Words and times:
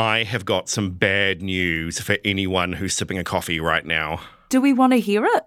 I 0.00 0.24
have 0.24 0.46
got 0.46 0.70
some 0.70 0.92
bad 0.92 1.42
news 1.42 2.00
for 2.00 2.16
anyone 2.24 2.72
who's 2.72 2.94
sipping 2.94 3.18
a 3.18 3.22
coffee 3.22 3.60
right 3.60 3.84
now. 3.84 4.22
Do 4.48 4.58
we 4.58 4.72
want 4.72 4.94
to 4.94 4.98
hear 4.98 5.26
it? 5.26 5.42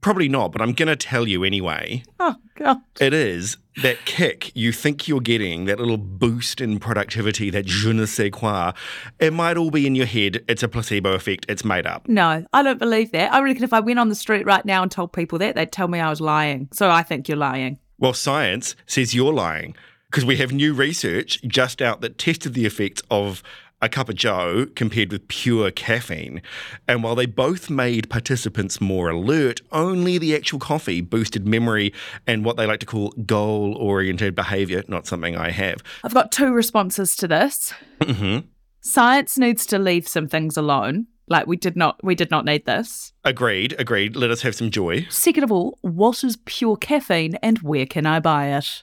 Probably 0.00 0.28
not, 0.28 0.50
but 0.50 0.60
I'm 0.60 0.72
going 0.72 0.88
to 0.88 0.96
tell 0.96 1.28
you 1.28 1.44
anyway. 1.44 2.02
Oh, 2.18 2.34
God. 2.56 2.78
It 3.00 3.14
is 3.14 3.58
that 3.80 4.04
kick 4.04 4.50
you 4.56 4.72
think 4.72 5.06
you're 5.06 5.20
getting, 5.20 5.66
that 5.66 5.78
little 5.78 5.98
boost 5.98 6.60
in 6.60 6.80
productivity, 6.80 7.48
that 7.50 7.66
je 7.66 7.92
ne 7.92 8.06
sais 8.06 8.32
quoi. 8.32 8.72
It 9.20 9.32
might 9.32 9.56
all 9.56 9.70
be 9.70 9.86
in 9.86 9.94
your 9.94 10.06
head. 10.06 10.42
It's 10.48 10.64
a 10.64 10.68
placebo 10.68 11.12
effect. 11.12 11.46
It's 11.48 11.64
made 11.64 11.86
up. 11.86 12.08
No, 12.08 12.44
I 12.52 12.62
don't 12.64 12.80
believe 12.80 13.12
that. 13.12 13.32
I 13.32 13.40
reckon 13.40 13.62
if 13.62 13.72
I 13.72 13.78
went 13.78 14.00
on 14.00 14.08
the 14.08 14.16
street 14.16 14.44
right 14.44 14.64
now 14.64 14.82
and 14.82 14.90
told 14.90 15.12
people 15.12 15.38
that, 15.38 15.54
they'd 15.54 15.70
tell 15.70 15.86
me 15.86 16.00
I 16.00 16.10
was 16.10 16.20
lying. 16.20 16.68
So 16.72 16.90
I 16.90 17.04
think 17.04 17.28
you're 17.28 17.38
lying. 17.38 17.78
Well, 18.00 18.14
science 18.14 18.74
says 18.84 19.14
you're 19.14 19.32
lying 19.32 19.76
because 20.10 20.24
we 20.24 20.36
have 20.38 20.52
new 20.52 20.74
research 20.74 21.40
just 21.46 21.80
out 21.80 22.00
that 22.02 22.18
tested 22.18 22.52
the 22.52 22.66
effects 22.66 23.00
of 23.10 23.44
a 23.82 23.88
cup 23.88 24.08
of 24.08 24.14
joe 24.14 24.66
compared 24.74 25.10
with 25.12 25.26
pure 25.28 25.70
caffeine. 25.70 26.40
And 26.88 27.02
while 27.02 27.14
they 27.14 27.26
both 27.26 27.68
made 27.68 28.08
participants 28.08 28.80
more 28.80 29.10
alert, 29.10 29.60
only 29.72 30.16
the 30.16 30.34
actual 30.34 30.58
coffee 30.58 31.00
boosted 31.00 31.46
memory 31.46 31.92
and 32.26 32.44
what 32.44 32.56
they 32.56 32.64
like 32.64 32.80
to 32.80 32.86
call 32.86 33.10
goal 33.26 33.74
oriented 33.76 34.34
behavior, 34.34 34.84
not 34.88 35.06
something 35.06 35.36
I 35.36 35.50
have. 35.50 35.82
I've 36.04 36.14
got 36.14 36.32
two 36.32 36.52
responses 36.52 37.16
to 37.16 37.28
this. 37.28 37.74
hmm 38.02 38.38
Science 38.84 39.38
needs 39.38 39.64
to 39.66 39.78
leave 39.78 40.08
some 40.08 40.26
things 40.26 40.56
alone. 40.56 41.06
Like 41.32 41.46
we 41.46 41.56
did 41.56 41.76
not 41.76 41.98
we 42.04 42.14
did 42.14 42.30
not 42.30 42.44
need 42.44 42.66
this. 42.66 43.14
Agreed, 43.24 43.74
agreed. 43.78 44.14
Let 44.16 44.30
us 44.30 44.42
have 44.42 44.54
some 44.54 44.70
joy. 44.70 45.06
Second 45.08 45.44
of 45.44 45.50
all, 45.50 45.78
what 45.80 46.22
is 46.22 46.36
pure 46.44 46.76
caffeine 46.76 47.36
and 47.36 47.58
where 47.60 47.86
can 47.86 48.04
I 48.04 48.20
buy 48.20 48.48
it? 48.48 48.82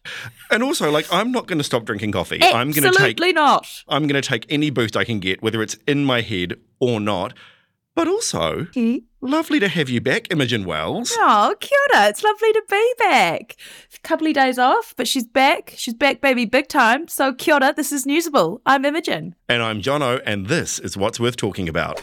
And 0.49 0.63
also, 0.63 0.89
like, 0.89 1.05
I'm 1.11 1.31
not 1.31 1.45
going 1.45 1.59
to 1.59 1.63
stop 1.63 1.85
drinking 1.85 2.13
coffee. 2.13 2.39
I'm 2.41 2.71
going 2.71 2.91
to 2.91 2.97
take 2.97 3.19
Absolutely 3.19 3.33
not. 3.33 3.67
I'm 3.87 4.07
going 4.07 4.19
to 4.19 4.27
take 4.27 4.47
any 4.49 4.71
boost 4.71 4.97
I 4.97 5.03
can 5.03 5.19
get, 5.19 5.43
whether 5.43 5.61
it's 5.61 5.75
in 5.87 6.05
my 6.05 6.21
head 6.21 6.55
or 6.79 6.99
not. 6.99 7.33
But 7.95 8.07
also, 8.07 8.67
lovely 9.19 9.59
to 9.59 9.67
have 9.67 9.89
you 9.89 9.99
back, 10.01 10.31
Imogen 10.31 10.63
Wells. 10.65 11.13
Oh, 11.17 11.53
kia 11.59 11.77
ora. 11.93 12.07
It's 12.07 12.23
lovely 12.23 12.53
to 12.53 12.63
be 12.69 12.93
back. 12.97 13.57
A 13.93 13.99
couple 14.07 14.25
of 14.25 14.33
days 14.33 14.57
off, 14.57 14.93
but 14.95 15.07
she's 15.07 15.25
back. 15.25 15.73
She's 15.75 15.93
back, 15.93 16.21
baby, 16.21 16.45
big 16.45 16.69
time. 16.69 17.07
So, 17.09 17.33
kia 17.33 17.55
ora. 17.55 17.73
This 17.75 17.91
is 17.91 18.05
Newsable. 18.05 18.61
I'm 18.65 18.85
Imogen. 18.85 19.35
And 19.49 19.61
I'm 19.61 19.81
Jono, 19.81 20.21
and 20.25 20.47
this 20.47 20.79
is 20.79 20.95
what's 20.95 21.19
worth 21.19 21.35
talking 21.35 21.67
about. 21.67 22.01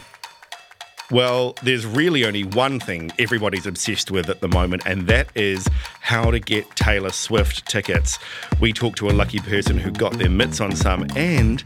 Well, 1.09 1.55
there's 1.63 1.85
really 1.85 2.25
only 2.25 2.43
one 2.43 2.81
thing 2.81 3.11
everybody's 3.17 3.65
obsessed 3.65 4.11
with 4.11 4.29
at 4.29 4.41
the 4.41 4.49
moment, 4.49 4.85
and 4.85 5.07
that 5.07 5.29
is 5.35 5.65
how 6.01 6.31
to 6.31 6.39
get 6.39 6.69
Taylor 6.75 7.11
Swift 7.11 7.65
tickets. 7.65 8.19
We 8.59 8.73
talked 8.73 8.97
to 8.97 9.09
a 9.09 9.11
lucky 9.11 9.39
person 9.39 9.77
who 9.77 9.89
got 9.91 10.17
their 10.17 10.29
mitts 10.29 10.59
on 10.59 10.75
some, 10.75 11.07
and 11.15 11.63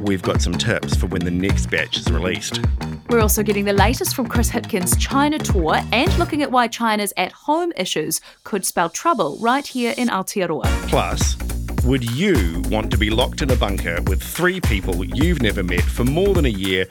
we've 0.00 0.22
got 0.22 0.42
some 0.42 0.54
tips 0.54 0.96
for 0.96 1.06
when 1.06 1.24
the 1.24 1.30
next 1.30 1.66
batch 1.66 1.98
is 1.98 2.10
released. 2.10 2.60
We're 3.08 3.20
also 3.20 3.44
getting 3.44 3.64
the 3.64 3.72
latest 3.72 4.16
from 4.16 4.26
Chris 4.26 4.50
Hipkins' 4.50 4.98
China 4.98 5.38
tour 5.38 5.80
and 5.92 6.18
looking 6.18 6.42
at 6.42 6.50
why 6.50 6.66
China's 6.66 7.12
at 7.16 7.30
home 7.30 7.72
issues 7.76 8.20
could 8.42 8.66
spell 8.66 8.90
trouble 8.90 9.38
right 9.40 9.66
here 9.66 9.94
in 9.96 10.08
Aotearoa. 10.08 10.64
Plus, 10.88 11.36
would 11.84 12.10
you 12.10 12.60
want 12.66 12.90
to 12.90 12.98
be 12.98 13.08
locked 13.08 13.40
in 13.40 13.50
a 13.50 13.56
bunker 13.56 14.02
with 14.02 14.20
three 14.20 14.60
people 14.60 15.04
you've 15.04 15.42
never 15.42 15.62
met 15.62 15.82
for 15.82 16.04
more 16.04 16.34
than 16.34 16.46
a 16.46 16.48
year 16.48 16.86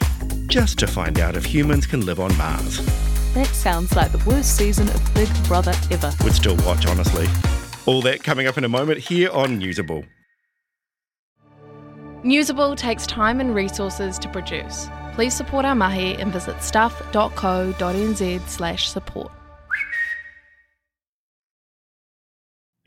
just 0.49 0.79
to 0.79 0.87
find 0.87 1.19
out 1.19 1.35
if 1.35 1.45
humans 1.45 1.85
can 1.85 2.05
live 2.05 2.19
on 2.19 2.35
Mars? 2.37 2.85
That 3.33 3.47
sounds 3.47 3.95
like 3.95 4.11
the 4.11 4.23
worst 4.29 4.57
season 4.57 4.89
of 4.89 5.13
Big 5.13 5.29
Brother 5.47 5.73
ever. 5.91 6.11
Would 6.23 6.33
still 6.33 6.57
watch, 6.65 6.87
honestly. 6.87 7.27
All 7.85 8.01
that 8.01 8.23
coming 8.23 8.47
up 8.47 8.57
in 8.57 8.63
a 8.63 8.69
moment 8.69 8.99
here 8.99 9.29
on 9.29 9.59
Newsable. 9.61 10.05
Newsable 12.23 12.75
takes 12.75 13.07
time 13.07 13.39
and 13.39 13.55
resources 13.55 14.19
to 14.19 14.27
produce. 14.27 14.89
Please 15.13 15.33
support 15.33 15.65
our 15.65 15.75
mahi 15.75 16.15
and 16.15 16.33
visit 16.33 16.61
stuff.co.nz 16.61 18.39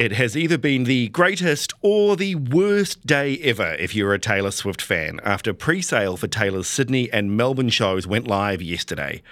It 0.02 0.10
has 0.14 0.36
either 0.36 0.58
been 0.58 0.82
the 0.82 1.10
greatest 1.10 1.72
or 1.80 2.16
the 2.16 2.34
worst 2.34 3.06
day 3.06 3.38
ever 3.38 3.74
if 3.74 3.94
you're 3.94 4.12
a 4.12 4.18
Taylor 4.18 4.50
Swift 4.50 4.82
fan 4.82 5.20
after 5.22 5.54
pre 5.54 5.80
sale 5.80 6.16
for 6.16 6.26
Taylor's 6.26 6.66
Sydney 6.66 7.08
and 7.12 7.36
Melbourne 7.36 7.68
shows 7.68 8.04
went 8.04 8.26
live 8.26 8.60
yesterday. 8.60 9.22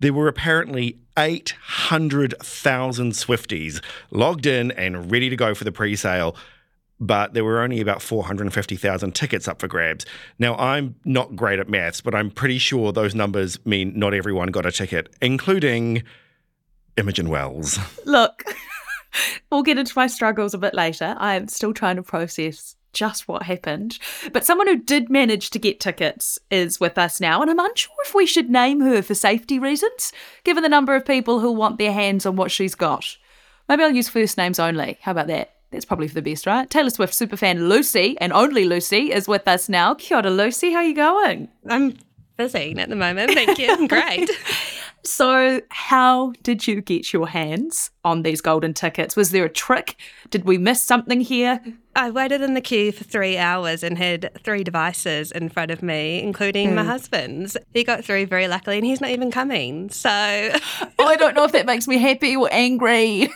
There 0.00 0.14
were 0.14 0.26
apparently 0.26 0.98
800,000 1.18 3.12
Swifties 3.12 3.82
logged 4.10 4.46
in 4.46 4.70
and 4.70 5.12
ready 5.12 5.28
to 5.28 5.36
go 5.36 5.54
for 5.54 5.64
the 5.64 5.72
pre 5.72 5.94
sale, 5.94 6.34
but 6.98 7.34
there 7.34 7.44
were 7.44 7.60
only 7.60 7.82
about 7.82 8.00
450,000 8.00 9.14
tickets 9.14 9.46
up 9.46 9.60
for 9.60 9.68
grabs. 9.68 10.06
Now, 10.38 10.56
I'm 10.56 10.94
not 11.04 11.36
great 11.36 11.58
at 11.58 11.68
maths, 11.68 12.00
but 12.00 12.14
I'm 12.14 12.30
pretty 12.30 12.56
sure 12.56 12.92
those 12.92 13.14
numbers 13.14 13.58
mean 13.66 13.92
not 13.94 14.14
everyone 14.14 14.48
got 14.48 14.64
a 14.64 14.72
ticket, 14.72 15.14
including 15.20 16.02
Imogen 16.96 17.28
Wells. 17.28 17.78
Look, 18.06 18.42
we'll 19.50 19.62
get 19.62 19.78
into 19.78 19.92
my 19.96 20.06
struggles 20.06 20.54
a 20.54 20.58
bit 20.58 20.74
later. 20.74 21.14
I 21.18 21.34
am 21.34 21.48
still 21.48 21.74
trying 21.74 21.96
to 21.96 22.02
process 22.02 22.76
just 22.94 23.28
what 23.28 23.42
happened. 23.42 23.98
But 24.32 24.44
someone 24.44 24.68
who 24.68 24.76
did 24.76 25.10
manage 25.10 25.50
to 25.50 25.58
get 25.58 25.80
tickets 25.80 26.38
is 26.50 26.80
with 26.80 26.96
us 26.96 27.20
now, 27.20 27.42
and 27.42 27.50
I'm 27.50 27.58
unsure 27.58 27.94
if 28.06 28.14
we 28.14 28.24
should 28.24 28.48
name 28.48 28.80
her 28.80 29.02
for 29.02 29.14
safety 29.14 29.58
reasons, 29.58 30.12
given 30.44 30.62
the 30.62 30.68
number 30.68 30.94
of 30.94 31.04
people 31.04 31.40
who 31.40 31.52
want 31.52 31.78
their 31.78 31.92
hands 31.92 32.24
on 32.24 32.36
what 32.36 32.50
she's 32.50 32.74
got. 32.74 33.16
Maybe 33.68 33.82
I'll 33.82 33.90
use 33.90 34.08
first 34.08 34.38
names 34.38 34.58
only. 34.58 34.98
How 35.02 35.12
about 35.12 35.26
that? 35.26 35.50
That's 35.70 35.84
probably 35.84 36.06
for 36.06 36.14
the 36.14 36.22
best, 36.22 36.46
right? 36.46 36.70
Taylor 36.70 36.90
Swift 36.90 37.12
superfan 37.12 37.68
Lucy, 37.68 38.16
and 38.20 38.32
only 38.32 38.64
Lucy, 38.64 39.12
is 39.12 39.26
with 39.26 39.48
us 39.48 39.68
now. 39.68 39.94
Kia 39.94 40.18
ora, 40.18 40.30
Lucy. 40.30 40.70
How 40.70 40.78
are 40.78 40.84
you 40.84 40.94
going? 40.94 41.48
I'm 41.68 41.96
busy 42.36 42.76
at 42.78 42.88
the 42.88 42.96
moment. 42.96 43.32
Thank 43.32 43.58
you. 43.58 43.70
I'm 43.70 43.88
great. 43.88 44.30
So, 45.06 45.60
how 45.68 46.32
did 46.42 46.66
you 46.66 46.80
get 46.80 47.12
your 47.12 47.28
hands 47.28 47.90
on 48.04 48.22
these 48.22 48.40
golden 48.40 48.72
tickets? 48.72 49.16
Was 49.16 49.30
there 49.30 49.44
a 49.44 49.50
trick? 49.50 49.96
Did 50.30 50.44
we 50.44 50.56
miss 50.56 50.80
something 50.80 51.20
here? 51.20 51.60
I 51.94 52.10
waited 52.10 52.40
in 52.40 52.54
the 52.54 52.62
queue 52.62 52.90
for 52.90 53.04
three 53.04 53.36
hours 53.36 53.82
and 53.82 53.98
had 53.98 54.30
three 54.42 54.64
devices 54.64 55.30
in 55.30 55.50
front 55.50 55.70
of 55.70 55.82
me, 55.82 56.22
including 56.22 56.74
my 56.74 56.82
hmm. 56.82 56.88
husband's. 56.88 57.56
He 57.74 57.84
got 57.84 58.04
through 58.04 58.26
very 58.26 58.48
luckily, 58.48 58.78
and 58.78 58.86
he's 58.86 59.02
not 59.02 59.10
even 59.10 59.30
coming. 59.30 59.90
So, 59.90 60.08
I 60.08 61.16
don't 61.16 61.34
know 61.34 61.44
if 61.44 61.52
that 61.52 61.66
makes 61.66 61.86
me 61.86 61.98
happy 61.98 62.34
or 62.34 62.48
angry. 62.50 63.28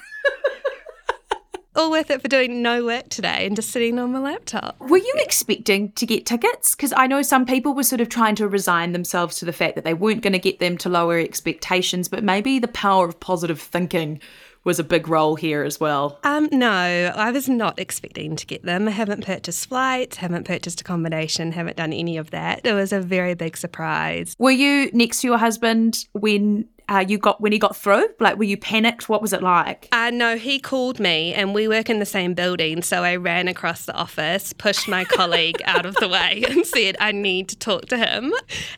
All 1.79 1.91
worth 1.91 2.11
it 2.11 2.21
for 2.21 2.29
doing 2.29 2.61
no 2.61 2.85
work 2.85 3.09
today 3.09 3.47
and 3.47 3.57
just 3.57 3.71
sitting 3.71 3.99
on 3.99 4.13
my 4.13 4.19
laptop. 4.19 4.79
Were 4.81 4.99
you 4.99 5.15
expecting 5.17 5.93
to 5.93 6.07
get 6.07 6.27
tickets? 6.27 6.75
Because 6.75 6.93
I 6.97 7.07
know 7.07 7.23
some 7.23 7.47
people 7.47 7.75
were 7.75 7.85
sort 7.85 8.01
of 8.01 8.09
trying 8.09 8.35
to 8.37 8.49
resign 8.49 8.93
themselves 8.93 9.39
to 9.39 9.45
the 9.45 9.53
fact 9.53 9.77
that 9.77 9.85
they 9.85 9.95
weren't 9.95 10.23
going 10.23 10.33
to 10.33 10.39
get 10.39 10.59
them 10.59 10.77
to 10.79 10.89
lower 10.89 11.19
expectations, 11.19 12.09
but 12.09 12.25
maybe 12.25 12.59
the 12.59 12.69
power 12.69 13.07
of 13.07 13.21
positive 13.21 13.61
thinking 13.61 14.21
was 14.65 14.79
a 14.79 14.85
big 14.85 15.09
role 15.09 15.37
here 15.37 15.63
as 15.63 15.81
well. 15.81 16.19
Um, 16.25 16.49
no, 16.53 16.69
I 16.69 17.31
was 17.31 17.49
not 17.49 17.79
expecting 17.79 18.37
to 18.37 18.45
get 18.45 18.65
them. 18.65 18.89
I 18.89 18.91
haven't 18.91 19.25
purchased 19.25 19.69
flights, 19.69 20.19
haven't 20.19 20.45
purchased 20.45 20.81
accommodation, 20.81 21.53
haven't 21.53 21.77
done 21.77 21.93
any 21.93 22.17
of 22.17 22.33
that. 22.33 22.67
It 22.67 22.75
was 22.75 22.93
a 22.93 23.01
very 23.01 23.35
big 23.35 23.57
surprise. 23.57 24.35
Were 24.39 24.51
you 24.51 24.91
next 24.93 25.21
to 25.21 25.29
your 25.29 25.39
husband 25.39 26.05
when 26.13 26.69
uh, 26.89 27.05
you 27.07 27.19
got 27.19 27.41
when 27.41 27.53
he 27.53 27.59
got 27.59 27.77
through? 27.77 28.09
Like, 28.19 28.39
were 28.39 28.45
you 28.45 28.57
panicked? 28.57 29.09
What 29.09 29.21
was 29.21 29.33
it 29.33 29.43
like? 29.43 29.89
Uh, 29.93 30.11
no, 30.11 30.37
he 30.37 30.59
called 30.59 30.99
me 30.99 31.35
and 31.35 31.55
we 31.55 31.69
work 31.69 31.91
in 31.91 31.99
the 31.99 32.07
same 32.07 32.35
building. 32.35 32.83
So 32.83 33.05
I 33.05 33.17
ran 33.17 33.47
across 33.49 33.85
the 33.85 33.95
office, 33.95 34.53
pushed 34.53 34.89
my 34.89 35.05
colleague 35.05 35.61
out 35.67 35.85
of 35.85 35.95
the 35.97 36.09
way 36.09 36.45
and 36.49 36.67
said, 36.67 36.97
I 37.01 37.13
need 37.13 37.49
to 37.51 37.57
talk 37.57 37.87
to 37.87 37.99
him. 37.99 38.33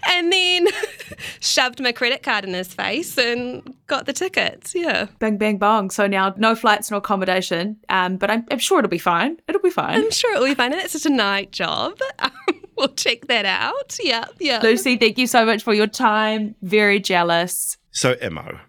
And 0.09 0.33
then 0.33 0.69
shoved 1.41 1.81
my 1.81 1.93
credit 1.93 2.23
card 2.23 2.45
in 2.45 2.53
his 2.53 2.75
face 2.75 3.17
and 3.17 3.75
got 3.87 4.07
the 4.07 4.13
tickets. 4.13 4.75
Yeah. 4.75 5.07
Bang, 5.19 5.39
bang, 5.39 5.59
bong. 5.59 5.91
So 5.91 6.07
now 6.07 6.35
no 6.37 6.55
flights, 6.55 6.91
no 6.91 6.97
accommodation. 6.97 7.77
Um, 7.89 8.17
but 8.17 8.31
I'm, 8.31 8.45
I'm 8.51 8.59
sure 8.59 8.79
it'll 8.79 8.89
be 8.89 8.99
fine. 8.99 9.37
It'll 9.47 9.61
be 9.61 9.71
fine. 9.71 9.95
I'm 9.95 10.11
sure 10.11 10.35
it 10.35 10.41
will 10.41 10.49
be 10.49 10.55
fun. 10.55 10.73
It's 10.73 10.93
just 10.93 11.07
a 11.07 11.11
night 11.11 11.53
job. 11.53 11.99
we'll 12.77 12.89
check 12.89 13.27
that 13.27 13.45
out. 13.45 13.99
Yeah. 14.03 14.25
Yeah. 14.41 14.61
Lucy, 14.63 14.97
thank 14.97 15.19
you 15.19 15.27
so 15.27 15.45
much 15.47 15.63
for 15.63 15.75
your 15.75 15.87
time. 15.87 16.57
Very 16.63 16.99
jealous. 16.99 17.77
So, 17.93 18.17
Imo, 18.23 18.61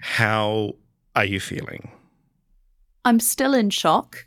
how 0.00 0.74
are 1.14 1.24
you 1.24 1.38
feeling? 1.38 1.92
I'm 3.04 3.20
still 3.20 3.54
in 3.54 3.70
shock. 3.70 4.26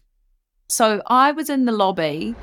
So 0.69 1.01
I 1.07 1.31
was 1.31 1.49
in 1.49 1.65
the 1.65 1.71
lobby 1.71 2.33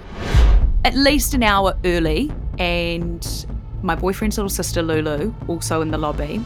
at 0.84 0.94
least 0.94 1.32
an 1.32 1.42
hour 1.42 1.74
early, 1.84 2.30
and 2.58 3.46
my 3.82 3.94
boyfriend's 3.94 4.36
little 4.36 4.50
sister 4.50 4.82
Lulu 4.82 5.32
also 5.48 5.80
in 5.80 5.90
the 5.90 5.98
lobby. 5.98 6.44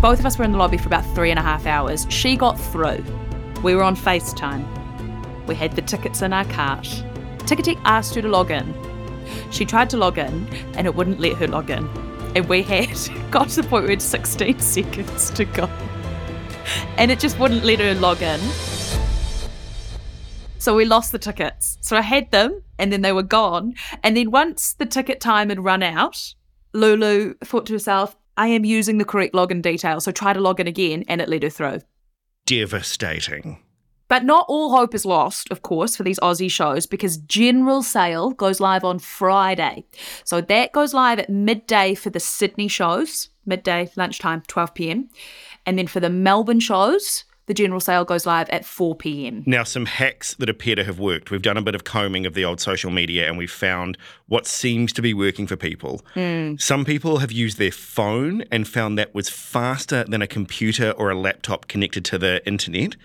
Both 0.00 0.18
of 0.18 0.26
us 0.26 0.36
were 0.36 0.44
in 0.44 0.52
the 0.52 0.58
lobby 0.58 0.76
for 0.76 0.88
about 0.88 1.04
three 1.14 1.30
and 1.30 1.38
a 1.38 1.42
half 1.42 1.64
hours. 1.66 2.06
She 2.10 2.36
got 2.36 2.58
through. 2.58 3.04
We 3.62 3.76
were 3.76 3.84
on 3.84 3.94
FaceTime. 3.94 4.66
We 5.46 5.54
had 5.54 5.76
the 5.76 5.82
tickets 5.82 6.22
in 6.22 6.32
our 6.32 6.44
cart. 6.46 6.86
Ticketek 7.38 7.80
asked 7.84 8.16
her 8.16 8.22
to 8.22 8.28
log 8.28 8.50
in. 8.50 8.74
She 9.52 9.64
tried 9.64 9.90
to 9.90 9.96
log 9.96 10.18
in, 10.18 10.48
and 10.74 10.88
it 10.88 10.94
wouldn't 10.96 11.20
let 11.20 11.36
her 11.36 11.46
log 11.46 11.70
in. 11.70 11.88
And 12.34 12.48
we 12.48 12.62
had 12.62 12.96
got 13.30 13.48
to 13.50 13.62
the 13.62 13.68
point 13.68 13.82
where 13.82 13.88
we 13.88 13.90
had 13.90 14.02
16 14.02 14.58
seconds 14.60 15.30
to 15.30 15.44
go. 15.44 15.68
And 16.96 17.10
it 17.10 17.18
just 17.18 17.38
wouldn't 17.38 17.64
let 17.64 17.80
her 17.80 17.94
log 17.94 18.22
in. 18.22 18.40
So 20.58 20.76
we 20.76 20.84
lost 20.84 21.12
the 21.12 21.18
tickets. 21.18 21.78
So 21.80 21.96
I 21.96 22.02
had 22.02 22.30
them 22.30 22.62
and 22.78 22.92
then 22.92 23.02
they 23.02 23.12
were 23.12 23.22
gone. 23.22 23.74
And 24.02 24.16
then 24.16 24.30
once 24.30 24.74
the 24.74 24.86
ticket 24.86 25.20
time 25.20 25.48
had 25.48 25.64
run 25.64 25.82
out, 25.82 26.34
Lulu 26.72 27.34
thought 27.44 27.66
to 27.66 27.72
herself, 27.72 28.16
I 28.36 28.48
am 28.48 28.64
using 28.64 28.98
the 28.98 29.04
correct 29.04 29.34
login 29.34 29.60
details. 29.62 30.04
So 30.04 30.12
try 30.12 30.32
to 30.32 30.40
log 30.40 30.60
in 30.60 30.66
again, 30.66 31.04
and 31.08 31.20
it 31.20 31.28
let 31.28 31.42
her 31.42 31.50
through. 31.50 31.80
Devastating. 32.46 33.58
But 34.10 34.24
not 34.24 34.44
all 34.48 34.76
hope 34.76 34.92
is 34.92 35.06
lost, 35.06 35.52
of 35.52 35.62
course, 35.62 35.94
for 35.94 36.02
these 36.02 36.18
Aussie 36.18 36.50
shows 36.50 36.84
because 36.84 37.16
General 37.16 37.80
Sale 37.80 38.32
goes 38.32 38.58
live 38.58 38.82
on 38.82 38.98
Friday. 38.98 39.84
So 40.24 40.40
that 40.40 40.72
goes 40.72 40.92
live 40.92 41.20
at 41.20 41.30
midday 41.30 41.94
for 41.94 42.10
the 42.10 42.18
Sydney 42.18 42.66
shows, 42.66 43.28
midday, 43.46 43.88
lunchtime, 43.94 44.42
12 44.48 44.74
pm. 44.74 45.08
And 45.64 45.78
then 45.78 45.86
for 45.86 46.00
the 46.00 46.10
Melbourne 46.10 46.58
shows, 46.58 47.22
the 47.46 47.54
general 47.54 47.78
sale 47.80 48.04
goes 48.04 48.26
live 48.26 48.48
at 48.50 48.64
4 48.64 48.96
pm. 48.96 49.44
Now, 49.46 49.62
some 49.62 49.86
hacks 49.86 50.34
that 50.34 50.48
appear 50.48 50.74
to 50.74 50.82
have 50.82 50.98
worked. 50.98 51.30
We've 51.30 51.40
done 51.40 51.56
a 51.56 51.62
bit 51.62 51.76
of 51.76 51.84
combing 51.84 52.26
of 52.26 52.34
the 52.34 52.44
old 52.44 52.60
social 52.60 52.90
media 52.90 53.28
and 53.28 53.38
we've 53.38 53.50
found 53.50 53.96
what 54.26 54.44
seems 54.44 54.92
to 54.94 55.02
be 55.02 55.14
working 55.14 55.46
for 55.46 55.56
people. 55.56 56.04
Hmm. 56.14 56.56
Some 56.58 56.84
people 56.84 57.18
have 57.18 57.30
used 57.30 57.58
their 57.58 57.70
phone 57.70 58.42
and 58.50 58.66
found 58.66 58.98
that 58.98 59.14
was 59.14 59.28
faster 59.28 60.02
than 60.02 60.20
a 60.20 60.26
computer 60.26 60.90
or 60.92 61.10
a 61.10 61.16
laptop 61.16 61.68
connected 61.68 62.04
to 62.06 62.18
the 62.18 62.44
internet. 62.44 62.96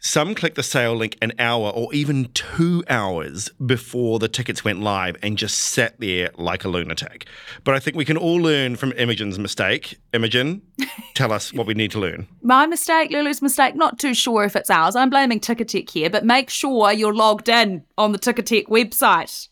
Some 0.00 0.34
clicked 0.34 0.54
the 0.54 0.62
sale 0.62 0.94
link 0.94 1.18
an 1.20 1.32
hour 1.40 1.70
or 1.70 1.92
even 1.92 2.30
two 2.32 2.84
hours 2.88 3.48
before 3.64 4.20
the 4.20 4.28
tickets 4.28 4.64
went 4.64 4.80
live 4.80 5.16
and 5.22 5.36
just 5.36 5.58
sat 5.58 5.98
there 5.98 6.30
like 6.36 6.64
a 6.64 6.68
lunatic. 6.68 7.26
But 7.64 7.74
I 7.74 7.80
think 7.80 7.96
we 7.96 8.04
can 8.04 8.16
all 8.16 8.36
learn 8.36 8.76
from 8.76 8.92
Imogen's 8.92 9.38
mistake. 9.38 9.98
Imogen, 10.12 10.62
tell 11.14 11.32
us 11.32 11.52
what 11.52 11.66
we 11.66 11.74
need 11.74 11.90
to 11.92 11.98
learn. 11.98 12.28
My 12.42 12.66
mistake, 12.66 13.10
Lulu's 13.10 13.42
mistake, 13.42 13.74
not 13.74 13.98
too 13.98 14.14
sure 14.14 14.44
if 14.44 14.54
it's 14.54 14.70
ours. 14.70 14.94
I'm 14.94 15.10
blaming 15.10 15.40
Ticketek 15.40 15.90
here, 15.90 16.10
but 16.10 16.24
make 16.24 16.48
sure 16.48 16.92
you're 16.92 17.14
logged 17.14 17.48
in 17.48 17.84
on 17.96 18.12
the 18.12 18.18
Ticketek 18.18 18.66
website. 18.68 19.48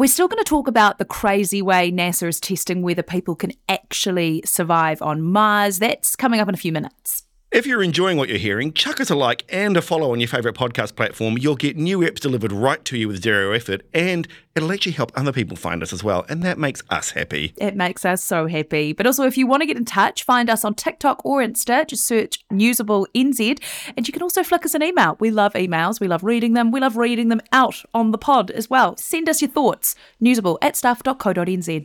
We're 0.00 0.06
still 0.06 0.28
going 0.28 0.42
to 0.42 0.48
talk 0.48 0.66
about 0.66 0.96
the 0.96 1.04
crazy 1.04 1.60
way 1.60 1.92
NASA 1.92 2.26
is 2.26 2.40
testing 2.40 2.80
whether 2.80 3.02
people 3.02 3.34
can 3.36 3.52
actually 3.68 4.40
survive 4.46 5.02
on 5.02 5.20
Mars. 5.20 5.78
That's 5.78 6.16
coming 6.16 6.40
up 6.40 6.48
in 6.48 6.54
a 6.54 6.56
few 6.56 6.72
minutes. 6.72 7.24
If 7.52 7.66
you're 7.66 7.82
enjoying 7.82 8.16
what 8.16 8.28
you're 8.28 8.38
hearing, 8.38 8.72
chuck 8.72 9.00
us 9.00 9.10
a 9.10 9.16
like 9.16 9.44
and 9.48 9.76
a 9.76 9.82
follow 9.82 10.12
on 10.12 10.20
your 10.20 10.28
favourite 10.28 10.56
podcast 10.56 10.94
platform. 10.94 11.36
You'll 11.36 11.56
get 11.56 11.76
new 11.76 11.98
eps 11.98 12.20
delivered 12.20 12.52
right 12.52 12.84
to 12.84 12.96
you 12.96 13.08
with 13.08 13.24
zero 13.24 13.50
effort, 13.50 13.82
and 13.92 14.28
it'll 14.54 14.70
actually 14.70 14.92
help 14.92 15.10
other 15.16 15.32
people 15.32 15.56
find 15.56 15.82
us 15.82 15.92
as 15.92 16.04
well. 16.04 16.24
And 16.28 16.44
that 16.44 16.58
makes 16.58 16.80
us 16.90 17.10
happy. 17.10 17.52
It 17.56 17.74
makes 17.74 18.04
us 18.04 18.22
so 18.22 18.46
happy. 18.46 18.92
But 18.92 19.06
also, 19.06 19.26
if 19.26 19.36
you 19.36 19.48
want 19.48 19.62
to 19.62 19.66
get 19.66 19.76
in 19.76 19.84
touch, 19.84 20.22
find 20.22 20.48
us 20.48 20.64
on 20.64 20.76
TikTok 20.76 21.26
or 21.26 21.40
Insta. 21.40 21.88
Just 21.88 22.06
search 22.06 22.38
Newsable 22.50 23.06
NZ. 23.16 23.60
And 23.96 24.06
you 24.06 24.12
can 24.12 24.22
also 24.22 24.44
flick 24.44 24.64
us 24.64 24.74
an 24.74 24.84
email. 24.84 25.16
We 25.18 25.32
love 25.32 25.54
emails. 25.54 25.98
We 25.98 26.06
love 26.06 26.22
reading 26.22 26.52
them. 26.52 26.70
We 26.70 26.78
love 26.78 26.96
reading 26.96 27.30
them 27.30 27.40
out 27.50 27.82
on 27.92 28.12
the 28.12 28.18
pod 28.18 28.52
as 28.52 28.70
well. 28.70 28.96
Send 28.96 29.28
us 29.28 29.42
your 29.42 29.50
thoughts. 29.50 29.96
Newsable 30.22 30.56
at 30.62 30.76
stuff.co.nz. 30.76 31.84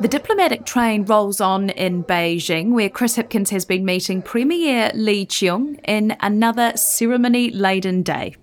The 0.00 0.08
diplomatic 0.08 0.64
train 0.64 1.04
rolls 1.04 1.40
on 1.42 1.68
in 1.70 2.04
Beijing, 2.04 2.70
where 2.70 2.88
Chris 2.88 3.16
Hipkins 3.16 3.50
has 3.50 3.66
been 3.66 3.84
meeting 3.84 4.22
Premier 4.22 4.90
Li 4.94 5.26
Qiang 5.26 5.78
in 5.84 6.16
another 6.20 6.74
ceremony 6.76 7.50
laden 7.50 8.02
day. 8.02 8.34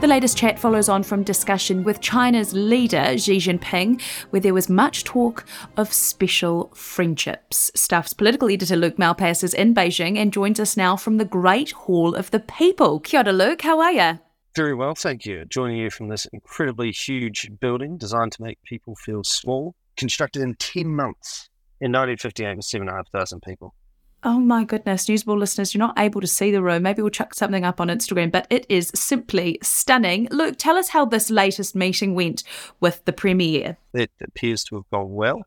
The 0.00 0.06
latest 0.06 0.38
chat 0.38 0.58
follows 0.58 0.88
on 0.88 1.02
from 1.02 1.24
discussion 1.24 1.84
with 1.84 2.00
China's 2.00 2.54
leader, 2.54 3.18
Xi 3.18 3.36
Jinping, 3.36 4.00
where 4.30 4.40
there 4.40 4.54
was 4.54 4.70
much 4.70 5.04
talk 5.04 5.44
of 5.76 5.92
special 5.92 6.70
friendships. 6.74 7.70
Stuff's 7.74 8.14
political 8.14 8.48
editor 8.48 8.76
Luke 8.76 8.96
Malpass 8.96 9.44
is 9.44 9.52
in 9.52 9.74
Beijing 9.74 10.16
and 10.16 10.32
joins 10.32 10.58
us 10.58 10.74
now 10.74 10.96
from 10.96 11.18
the 11.18 11.26
Great 11.26 11.72
Hall 11.72 12.14
of 12.14 12.30
the 12.30 12.40
People. 12.40 12.98
Kia 13.00 13.20
ora, 13.20 13.32
Luke. 13.34 13.60
How 13.60 13.78
are 13.78 13.92
you? 13.92 14.18
Very 14.56 14.74
well, 14.74 14.94
thank 14.94 15.26
you. 15.26 15.44
Joining 15.44 15.76
you 15.76 15.90
from 15.90 16.08
this 16.08 16.26
incredibly 16.32 16.92
huge 16.92 17.50
building 17.60 17.98
designed 17.98 18.32
to 18.32 18.42
make 18.42 18.58
people 18.62 18.96
feel 18.96 19.22
small, 19.22 19.74
constructed 19.98 20.40
in 20.40 20.54
10 20.54 20.88
months. 20.88 21.50
In 21.78 21.92
1958 21.92 22.56
with 22.56 22.64
7,500 22.64 23.42
people. 23.42 23.74
Oh 24.22 24.38
my 24.38 24.64
goodness, 24.64 25.06
Newsable 25.06 25.38
listeners, 25.38 25.72
you're 25.72 25.78
not 25.78 25.98
able 25.98 26.20
to 26.20 26.26
see 26.26 26.50
the 26.50 26.62
room. 26.62 26.82
Maybe 26.82 27.00
we'll 27.00 27.10
chuck 27.10 27.32
something 27.34 27.64
up 27.64 27.80
on 27.80 27.88
Instagram, 27.88 28.30
but 28.30 28.46
it 28.50 28.66
is 28.68 28.90
simply 28.94 29.58
stunning. 29.62 30.28
Luke, 30.30 30.56
tell 30.58 30.76
us 30.76 30.88
how 30.90 31.06
this 31.06 31.30
latest 31.30 31.74
meeting 31.74 32.14
went 32.14 32.42
with 32.80 33.02
the 33.06 33.14
Premier. 33.14 33.78
It 33.94 34.10
appears 34.22 34.62
to 34.64 34.76
have 34.76 34.90
gone 34.90 35.14
well. 35.14 35.42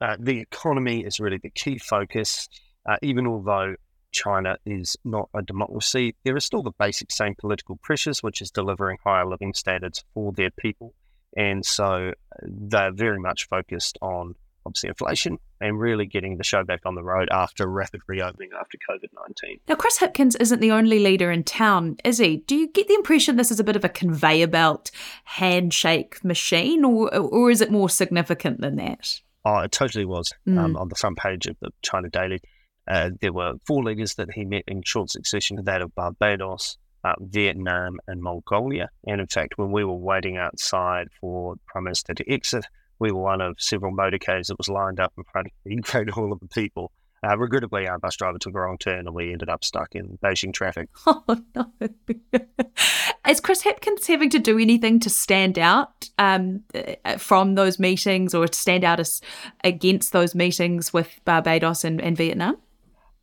Uh, 0.00 0.16
the 0.18 0.40
economy 0.40 1.04
is 1.04 1.20
really 1.20 1.38
the 1.42 1.50
key 1.50 1.76
focus. 1.76 2.48
Uh, 2.88 2.96
even 3.02 3.26
although 3.26 3.74
China 4.12 4.56
is 4.64 4.96
not 5.04 5.28
a 5.34 5.42
democracy, 5.42 6.14
there 6.24 6.34
are 6.36 6.40
still 6.40 6.62
the 6.62 6.72
basic 6.78 7.10
same 7.10 7.34
political 7.34 7.76
pressures, 7.82 8.22
which 8.22 8.40
is 8.40 8.50
delivering 8.50 8.96
higher 9.04 9.26
living 9.26 9.52
standards 9.52 10.02
for 10.14 10.32
their 10.32 10.50
people. 10.50 10.94
And 11.36 11.66
so 11.66 12.12
uh, 12.12 12.12
they're 12.42 12.92
very 12.92 13.20
much 13.20 13.46
focused 13.48 13.98
on 14.00 14.36
obviously 14.64 14.88
inflation 14.88 15.38
and 15.60 15.78
really 15.80 16.06
getting 16.06 16.36
the 16.36 16.44
show 16.44 16.64
back 16.64 16.80
on 16.84 16.94
the 16.94 17.02
road 17.02 17.28
after 17.30 17.66
rapid 17.66 18.00
reopening 18.06 18.50
after 18.58 18.78
COVID 18.90 19.08
19. 19.14 19.60
Now, 19.68 19.74
Chris 19.74 19.98
Hipkins 19.98 20.36
isn't 20.40 20.60
the 20.60 20.72
only 20.72 20.98
leader 20.98 21.30
in 21.30 21.44
town, 21.44 21.96
is 22.04 22.18
he? 22.18 22.38
Do 22.38 22.56
you 22.56 22.68
get 22.68 22.88
the 22.88 22.94
impression 22.94 23.36
this 23.36 23.50
is 23.50 23.60
a 23.60 23.64
bit 23.64 23.76
of 23.76 23.84
a 23.84 23.88
conveyor 23.88 24.48
belt 24.48 24.90
handshake 25.24 26.24
machine, 26.24 26.84
or, 26.84 27.14
or 27.14 27.50
is 27.50 27.60
it 27.60 27.70
more 27.70 27.88
significant 27.88 28.60
than 28.60 28.76
that? 28.76 29.20
Oh, 29.44 29.58
it 29.58 29.72
totally 29.72 30.04
was. 30.04 30.32
Um, 30.48 30.76
on 30.76 30.88
the 30.88 30.96
front 30.96 31.18
page 31.18 31.46
of 31.46 31.56
the 31.60 31.70
China 31.80 32.08
Daily, 32.08 32.40
uh, 32.88 33.10
there 33.20 33.32
were 33.32 33.54
four 33.64 33.82
leaders 33.82 34.14
that 34.14 34.32
he 34.32 34.44
met 34.44 34.64
in 34.66 34.82
short 34.82 35.10
succession 35.10 35.58
that 35.62 35.82
of 35.82 35.94
Barbados, 35.94 36.78
uh, 37.04 37.14
Vietnam, 37.20 37.98
and 38.08 38.22
Mongolia. 38.22 38.90
And 39.06 39.20
in 39.20 39.26
fact, 39.28 39.56
when 39.56 39.70
we 39.70 39.84
were 39.84 39.94
waiting 39.94 40.36
outside 40.36 41.08
for 41.20 41.54
the 41.54 41.60
Prime 41.66 41.84
Minister 41.84 42.14
to 42.14 42.32
exit, 42.32 42.66
we 42.98 43.12
were 43.12 43.22
one 43.22 43.40
of 43.40 43.56
several 43.58 43.92
motorcades 43.92 44.48
that 44.48 44.58
was 44.58 44.68
lined 44.68 45.00
up 45.00 45.12
in 45.16 45.24
front 45.24 45.48
of 45.48 45.52
the 45.64 45.76
Great 45.76 46.10
Hall 46.10 46.32
of 46.32 46.40
the 46.40 46.48
People. 46.48 46.92
Uh, 47.26 47.36
regrettably, 47.36 47.88
our 47.88 47.98
bus 47.98 48.16
driver 48.16 48.38
took 48.38 48.54
a 48.54 48.60
wrong 48.60 48.78
turn 48.78 49.06
and 49.06 49.14
we 49.14 49.32
ended 49.32 49.48
up 49.48 49.64
stuck 49.64 49.94
in 49.94 50.18
Beijing 50.22 50.52
traffic. 50.52 50.88
Oh 51.06 51.42
no! 51.54 51.72
Is 53.28 53.40
Chris 53.40 53.62
Hipkins 53.62 54.06
having 54.06 54.30
to 54.30 54.38
do 54.38 54.58
anything 54.58 55.00
to 55.00 55.10
stand 55.10 55.58
out 55.58 56.08
um, 56.18 56.62
uh, 57.04 57.16
from 57.18 57.56
those 57.56 57.78
meetings, 57.78 58.34
or 58.34 58.46
to 58.46 58.56
stand 58.56 58.84
out 58.84 59.00
as 59.00 59.20
against 59.64 60.12
those 60.12 60.34
meetings 60.34 60.92
with 60.92 61.18
Barbados 61.24 61.82
and, 61.82 62.00
and 62.00 62.16
Vietnam? 62.16 62.58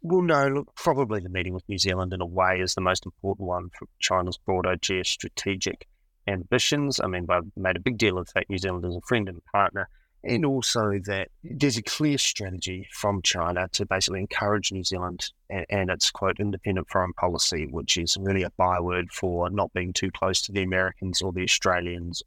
Well, 0.02 0.22
no, 0.22 0.48
look, 0.50 0.76
probably 0.76 1.22
the 1.22 1.30
meeting 1.30 1.54
with 1.54 1.68
New 1.70 1.78
Zealand 1.78 2.12
in 2.12 2.20
a 2.20 2.26
way 2.26 2.60
is 2.60 2.76
the 2.76 2.82
most 2.82 3.06
important 3.06 3.48
one 3.48 3.70
for 3.80 3.88
China's 4.00 4.38
broader 4.38 4.76
geostrategic 4.76 5.84
ambitions. 6.28 7.00
I 7.00 7.08
mean, 7.08 7.26
I've 7.30 7.52
made 7.56 7.76
a 7.76 7.82
big 7.82 7.98
deal 7.98 8.18
of 8.18 8.26
the 8.26 8.32
fact 8.32 8.50
New 8.50 8.58
Zealand 8.58 8.86
is 8.86 8.96
a 8.96 9.02
friend 9.02 9.28
and 9.30 9.44
partner, 9.46 9.90
and 10.24 10.46
also 10.46 11.00
that 11.06 11.30
there's 11.44 11.78
a 11.78 11.84
clear 11.84 12.18
strategy 12.18 12.88
from 12.92 13.22
China 13.22 13.68
to 13.74 13.86
basically 13.86 14.20
encourage 14.20 14.72
New 14.72 14.84
Zealand 14.84 15.32
and, 15.50 15.66
and 15.70 15.90
its 15.90 16.12
quote 16.12 16.40
independent 16.40 16.90
foreign 16.90 17.14
policy, 17.14 17.68
which 17.70 17.98
is 17.98 18.18
really 18.20 18.44
a 18.44 18.52
byword 18.58 19.12
for 19.12 19.50
not 19.50 19.74
being 19.74 19.94
too 19.94 20.12
close 20.12 20.42
to 20.44 20.52
the 20.52 20.64
Americans 20.64 21.22
or 21.22 21.32
the 21.32 21.44
Australians. 21.44 22.24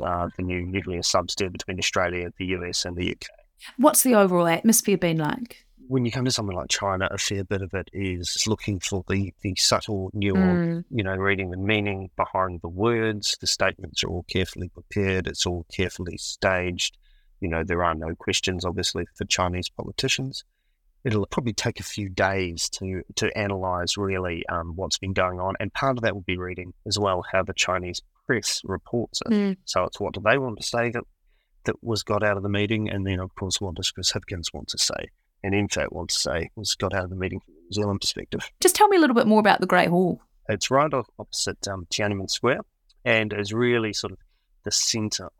Uh, 0.00 0.28
the 0.36 0.44
new 0.44 0.64
nuclear 0.64 1.02
substance 1.02 1.50
between 1.50 1.76
Australia, 1.80 2.30
the 2.38 2.44
US, 2.46 2.84
and 2.84 2.96
the 2.96 3.10
UK 3.10 3.26
What's 3.76 4.02
the 4.02 4.14
overall 4.14 4.46
atmosphere 4.46 4.98
been 4.98 5.18
like? 5.18 5.65
When 5.88 6.04
you 6.04 6.10
come 6.10 6.24
to 6.24 6.30
something 6.30 6.56
like 6.56 6.68
China, 6.68 7.08
a 7.10 7.18
fair 7.18 7.44
bit 7.44 7.62
of 7.62 7.74
it 7.74 7.88
is 7.92 8.44
looking 8.46 8.80
for 8.80 9.04
the, 9.08 9.32
the 9.42 9.54
subtle 9.56 10.10
nuance, 10.12 10.84
you 10.90 11.02
know, 11.02 11.14
reading 11.14 11.50
the 11.50 11.56
meaning 11.56 12.10
behind 12.16 12.60
the 12.62 12.68
words. 12.68 13.36
The 13.40 13.46
statements 13.46 14.02
are 14.04 14.08
all 14.08 14.24
carefully 14.24 14.68
prepared, 14.68 15.26
it's 15.26 15.46
all 15.46 15.66
carefully 15.74 16.18
staged. 16.18 16.96
You 17.40 17.48
know, 17.48 17.64
there 17.64 17.84
are 17.84 17.94
no 17.94 18.14
questions, 18.14 18.64
obviously, 18.64 19.06
for 19.14 19.24
Chinese 19.24 19.68
politicians. 19.68 20.44
It'll 21.04 21.26
probably 21.26 21.52
take 21.52 21.78
a 21.78 21.84
few 21.84 22.08
days 22.08 22.68
to, 22.70 23.02
to 23.16 23.38
analyse 23.38 23.96
really 23.96 24.44
um, 24.48 24.72
what's 24.74 24.98
been 24.98 25.12
going 25.12 25.38
on. 25.38 25.54
And 25.60 25.72
part 25.72 25.98
of 25.98 26.02
that 26.02 26.14
will 26.14 26.22
be 26.22 26.38
reading 26.38 26.72
as 26.86 26.98
well 26.98 27.24
how 27.30 27.42
the 27.42 27.54
Chinese 27.54 28.00
press 28.26 28.60
reports 28.64 29.20
it. 29.26 29.32
Mm. 29.32 29.56
So 29.64 29.84
it's 29.84 30.00
what 30.00 30.14
do 30.14 30.20
they 30.24 30.38
want 30.38 30.58
to 30.58 30.66
say 30.66 30.90
that 30.90 31.04
that 31.66 31.82
was 31.82 32.02
got 32.02 32.22
out 32.22 32.36
of 32.36 32.42
the 32.42 32.48
meeting, 32.48 32.88
and 32.88 33.06
then 33.06 33.20
of 33.20 33.34
course 33.34 33.60
what 33.60 33.74
does 33.74 33.90
Chris 33.90 34.12
Hipkins 34.12 34.54
want 34.54 34.68
to 34.68 34.78
say, 34.78 35.10
and 35.42 35.54
in 35.54 35.68
fact 35.68 35.92
want 35.92 36.10
to 36.10 36.18
say 36.18 36.50
was 36.56 36.74
got 36.74 36.94
out 36.94 37.04
of 37.04 37.10
the 37.10 37.16
meeting 37.16 37.40
from 37.40 37.54
the 37.54 37.60
New 37.60 37.72
Zealand 37.72 38.00
perspective. 38.00 38.50
Just 38.60 38.76
tell 38.76 38.88
me 38.88 38.96
a 38.96 39.00
little 39.00 39.14
bit 39.14 39.26
more 39.26 39.40
about 39.40 39.60
the 39.60 39.66
Great 39.66 39.88
Hall. 39.88 40.20
It's 40.48 40.70
right 40.70 40.92
off 40.92 41.08
opposite 41.18 41.66
um, 41.68 41.86
Tiananmen 41.90 42.30
Square, 42.30 42.60
and 43.04 43.32
is 43.32 43.52
really 43.52 43.92
sort 43.92 44.12
of 44.12 44.18
the 44.64 44.70
centre 44.70 45.30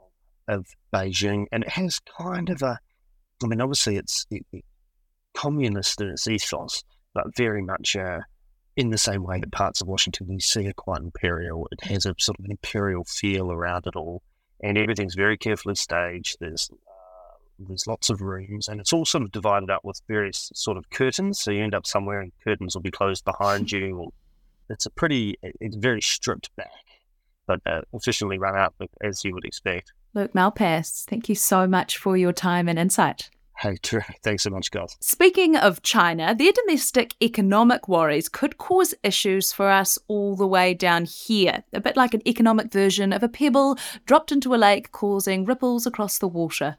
of 0.49 0.67
Beijing, 0.93 1.47
and 1.53 1.65
it 1.65 1.71
has 1.71 2.01
kind 2.01 2.51
of 2.51 2.63
a, 2.63 2.79
I 3.43 3.47
mean, 3.47 3.61
obviously 3.61 3.97
it's 3.97 4.27
it, 4.31 4.45
it, 4.53 4.65
communist 5.35 6.01
in 6.01 6.09
its 6.09 6.27
ethos, 6.27 6.83
but 7.15 7.37
very 7.37 7.63
much 7.63 7.97
uh, 7.97 8.21
in 8.77 8.91
the 8.91 8.99
same 8.99 9.23
way 9.23 9.41
that 9.41 9.53
parts 9.53 9.81
of 9.81 9.89
Washington 9.89 10.27
D.C. 10.27 10.67
are 10.67 10.73
quite 10.73 11.01
imperial. 11.01 11.69
It 11.73 11.85
has 11.85 12.07
a 12.07 12.15
sort 12.19 12.39
of 12.39 12.45
an 12.45 12.53
imperial 12.53 13.05
feel 13.05 13.51
around 13.51 13.87
it 13.87 13.97
all, 13.97 14.23
and 14.63 14.79
everything's 14.79 15.15
very 15.15 15.37
carefully 15.37 15.75
staged. 15.75 16.37
There's 16.41 16.71
there's 17.59 17.87
lots 17.87 18.11
of 18.11 18.21
rooms, 18.21 18.69
and 18.69 18.81
it's 18.81 18.93
all 18.93 19.05
sort 19.05 19.25
of 19.25 19.33
divided 19.33 19.71
up 19.71 19.85
with 19.85 20.01
various 20.09 20.51
sort 20.55 20.77
of 20.77 20.89
curtains. 20.91 21.41
So 21.41 21.51
you 21.51 21.63
end 21.63 21.75
up 21.75 21.87
somewhere, 21.87 22.21
and 22.21 22.33
curtains 22.45 22.75
will 22.75 22.83
be 22.83 22.91
closed 22.91 23.25
behind 23.25 23.73
you. 23.73 23.97
Or 23.97 24.09
it's 24.69 24.87
a 24.87 24.91
pretty, 24.91 25.39
it's 25.43 25.77
very 25.77 26.03
stripped 26.03 26.55
back, 26.57 26.71
but 27.47 27.61
uh, 27.67 27.83
efficiently 27.93 28.39
run 28.39 28.57
out 28.57 28.75
as 29.03 29.25
you 29.25 29.33
would 29.35 29.45
expect. 29.45 29.93
Luke 30.15 30.33
Malpass, 30.33 31.05
thank 31.05 31.29
you 31.29 31.35
so 31.35 31.67
much 31.67 31.99
for 31.99 32.17
your 32.17 32.33
time 32.33 32.69
and 32.69 32.79
insight. 32.79 33.31
Hey, 33.59 33.79
thanks 34.23 34.43
so 34.43 34.51
much, 34.51 34.71
guys. 34.71 34.97
Speaking 35.01 35.57
of 35.57 35.81
China, 35.81 36.35
their 36.35 36.53
domestic 36.53 37.15
economic 37.23 37.89
worries 37.89 38.29
could 38.29 38.59
cause 38.59 38.95
issues 39.03 39.51
for 39.51 39.71
us 39.71 39.99
all 40.09 40.37
the 40.37 40.47
way 40.47 40.75
down 40.75 41.07
here, 41.07 41.65
a 41.73 41.81
bit 41.81 41.97
like 41.97 42.13
an 42.13 42.21
economic 42.29 42.71
version 42.71 43.15
of 43.15 43.23
a 43.23 43.31
pebble 43.31 43.79
dropped 44.05 44.31
into 44.31 44.55
a 44.55 44.57
lake 44.57 44.93
causing 44.93 45.47
ripples 45.47 45.87
across 45.87 46.19
the 46.19 46.29
water. 46.29 46.77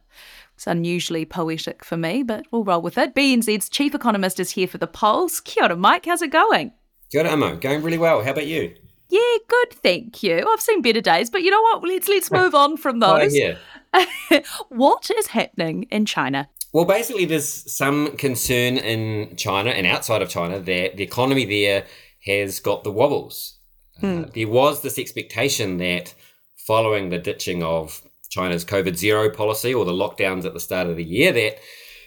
It's 0.58 0.66
unusually 0.66 1.24
poetic 1.24 1.86
for 1.86 1.98
me, 1.98 2.24
but 2.24 2.48
we'll 2.50 2.64
roll 2.64 2.82
with 2.82 2.98
it. 2.98 3.14
BNZ's 3.14 3.70
chief 3.70 3.94
economist 3.94 4.40
is 4.40 4.50
here 4.50 4.68
for 4.68 4.80
the 4.80 4.88
Pulse. 4.88 5.40
Kia 5.40 5.66
ora, 5.66 5.76
Mike. 5.76 6.08
How's 6.08 6.24
it 6.24 6.32
going? 6.32 6.72
Kia 7.12 7.22
ora, 7.22 7.30
Amo. 7.30 7.58
Going 7.58 7.84
really 7.84 8.00
well. 8.00 8.24
How 8.24 8.32
about 8.32 8.48
you? 8.48 8.74
Yeah, 9.08 9.38
good, 9.48 9.74
thank 9.74 10.24
you. 10.24 10.50
I've 10.52 10.60
seen 10.60 10.82
better 10.82 11.00
days, 11.00 11.30
but 11.30 11.44
you 11.44 11.52
know 11.52 11.62
what? 11.62 11.84
Let's 11.84 12.10
let's 12.10 12.32
move 12.32 12.56
on 12.56 12.76
from 12.76 12.98
those. 13.02 13.36
Oh, 13.36 13.56
yeah. 13.94 14.42
what 14.70 15.12
is 15.12 15.28
happening 15.28 15.84
in 15.92 16.08
China? 16.08 16.50
Well, 16.74 16.86
basically, 16.86 17.26
there's 17.26 17.72
some 17.72 18.18
concern 18.18 18.78
in 18.78 19.36
China 19.36 19.70
and 19.70 19.86
outside 19.86 20.24
of 20.24 20.30
China 20.30 20.58
that 20.58 20.98
the 20.98 21.04
economy 21.04 21.46
there 21.46 21.86
has 22.26 22.60
got 22.60 22.84
the 22.84 22.92
wobbles. 22.92 23.60
Hmm. 24.00 24.24
Uh, 24.24 24.26
there 24.34 24.48
was 24.48 24.82
this 24.82 24.98
expectation 24.98 25.78
that 25.78 26.16
following 26.56 27.10
the 27.10 27.20
ditching 27.20 27.62
of 27.62 28.02
China's 28.38 28.64
COVID 28.64 28.96
zero 28.96 29.32
policy 29.32 29.74
or 29.74 29.84
the 29.84 29.92
lockdowns 29.92 30.46
at 30.46 30.54
the 30.54 30.60
start 30.60 30.88
of 30.88 30.96
the 30.96 31.04
year, 31.04 31.32
that 31.32 31.58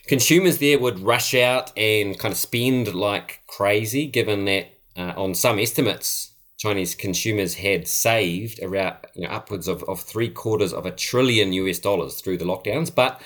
consumers 0.07 0.59
there 0.59 0.79
would 0.79 1.01
rush 1.01 1.35
out 1.35 1.77
and 1.77 2.17
kind 2.21 2.31
of 2.31 2.39
spend 2.39 2.95
like 2.95 3.41
crazy, 3.49 4.07
given 4.07 4.45
that 4.45 4.69
uh, 4.97 5.13
on 5.17 5.35
some 5.35 5.59
estimates, 5.59 6.35
Chinese 6.57 6.95
consumers 6.95 7.55
had 7.55 7.89
saved 7.89 8.63
around 8.63 8.97
you 9.15 9.23
know, 9.23 9.29
upwards 9.29 9.67
of, 9.67 9.83
of 9.89 10.01
three 10.01 10.29
quarters 10.29 10.73
of 10.73 10.87
a 10.87 10.93
trillion 10.93 11.53
US 11.53 11.81
dollars 11.81 12.21
through 12.21 12.39
the 12.39 12.45
lockdowns. 12.45 12.95
But 12.95 13.21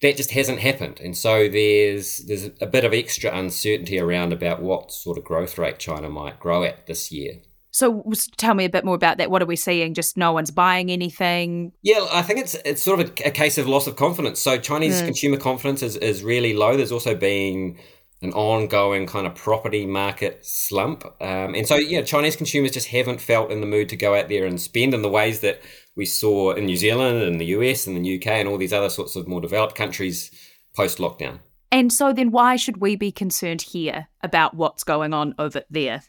that 0.00 0.16
just 0.16 0.30
hasn't 0.30 0.60
happened. 0.60 1.00
And 1.00 1.16
so 1.16 1.48
there's 1.48 2.18
there's 2.18 2.50
a 2.60 2.66
bit 2.66 2.84
of 2.84 2.94
extra 2.94 3.36
uncertainty 3.36 3.98
around 3.98 4.32
about 4.32 4.62
what 4.62 4.92
sort 4.92 5.18
of 5.18 5.24
growth 5.24 5.58
rate 5.58 5.80
China 5.80 6.08
might 6.08 6.38
grow 6.38 6.62
at 6.62 6.86
this 6.86 7.10
year. 7.10 7.40
So 7.70 8.10
tell 8.36 8.54
me 8.54 8.64
a 8.64 8.70
bit 8.70 8.84
more 8.84 8.94
about 8.94 9.18
that. 9.18 9.30
What 9.30 9.42
are 9.42 9.46
we 9.46 9.56
seeing? 9.56 9.94
Just 9.94 10.16
no 10.16 10.32
one's 10.32 10.50
buying 10.50 10.90
anything? 10.90 11.72
Yeah, 11.82 12.06
I 12.12 12.22
think 12.22 12.40
it's 12.40 12.54
it's 12.64 12.82
sort 12.82 13.00
of 13.00 13.08
a, 13.10 13.28
a 13.28 13.30
case 13.30 13.58
of 13.58 13.66
loss 13.68 13.86
of 13.86 13.96
confidence. 13.96 14.40
So 14.40 14.58
Chinese 14.58 15.02
Mm. 15.02 15.04
consumer 15.06 15.36
confidence 15.36 15.82
is, 15.82 15.96
is 15.96 16.22
really 16.22 16.54
low. 16.54 16.76
There's 16.76 16.92
also 16.92 17.14
been 17.14 17.78
an 18.20 18.32
ongoing 18.32 19.06
kind 19.06 19.26
of 19.28 19.34
property 19.36 19.86
market 19.86 20.44
slump. 20.44 21.04
Um, 21.20 21.54
and 21.54 21.68
so, 21.68 21.76
yeah, 21.76 22.02
Chinese 22.02 22.34
consumers 22.34 22.72
just 22.72 22.88
haven't 22.88 23.20
felt 23.20 23.52
in 23.52 23.60
the 23.60 23.66
mood 23.66 23.88
to 23.90 23.96
go 23.96 24.16
out 24.16 24.28
there 24.28 24.44
and 24.44 24.60
spend 24.60 24.92
in 24.92 25.02
the 25.02 25.08
ways 25.08 25.38
that 25.40 25.60
we 25.94 26.04
saw 26.04 26.50
in 26.52 26.66
New 26.66 26.76
Zealand 26.76 27.22
and 27.22 27.40
the 27.40 27.44
US 27.46 27.86
and 27.86 27.96
the 27.96 28.16
UK 28.16 28.26
and 28.26 28.48
all 28.48 28.58
these 28.58 28.72
other 28.72 28.90
sorts 28.90 29.14
of 29.14 29.28
more 29.28 29.40
developed 29.40 29.76
countries 29.76 30.32
post 30.74 30.98
lockdown. 30.98 31.38
And 31.70 31.92
so 31.92 32.12
then 32.12 32.32
why 32.32 32.56
should 32.56 32.78
we 32.78 32.96
be 32.96 33.12
concerned 33.12 33.62
here 33.62 34.08
about 34.22 34.54
what's 34.54 34.82
going 34.84 35.12
on 35.14 35.34
over 35.38 35.62
there? 35.70 36.02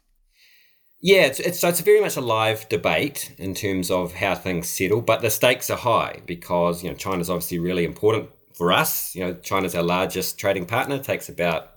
Yeah, 1.01 1.25
it's, 1.25 1.39
it's 1.39 1.59
so 1.59 1.69
it's 1.69 1.79
very 1.79 2.01
much 2.01 2.17
a 2.17 2.21
live 2.21 2.67
debate 2.67 3.33
in 3.37 3.53
terms 3.53 3.89
of 3.89 4.13
how 4.15 4.35
things 4.35 4.67
settle, 4.67 5.01
but 5.01 5.21
the 5.21 5.29
stakes 5.29 5.69
are 5.69 5.77
high 5.77 6.21
because 6.25 6.83
you 6.83 6.89
know 6.89 6.95
China's 6.95 7.29
obviously 7.29 7.57
really 7.57 7.85
important 7.85 8.29
for 8.53 8.73
us. 8.73 9.15
You 9.15 9.25
know, 9.25 9.33
China's 9.35 9.75
our 9.75 9.83
largest 9.83 10.37
trading 10.37 10.65
partner, 10.65 10.99
takes 10.99 11.29
about 11.29 11.71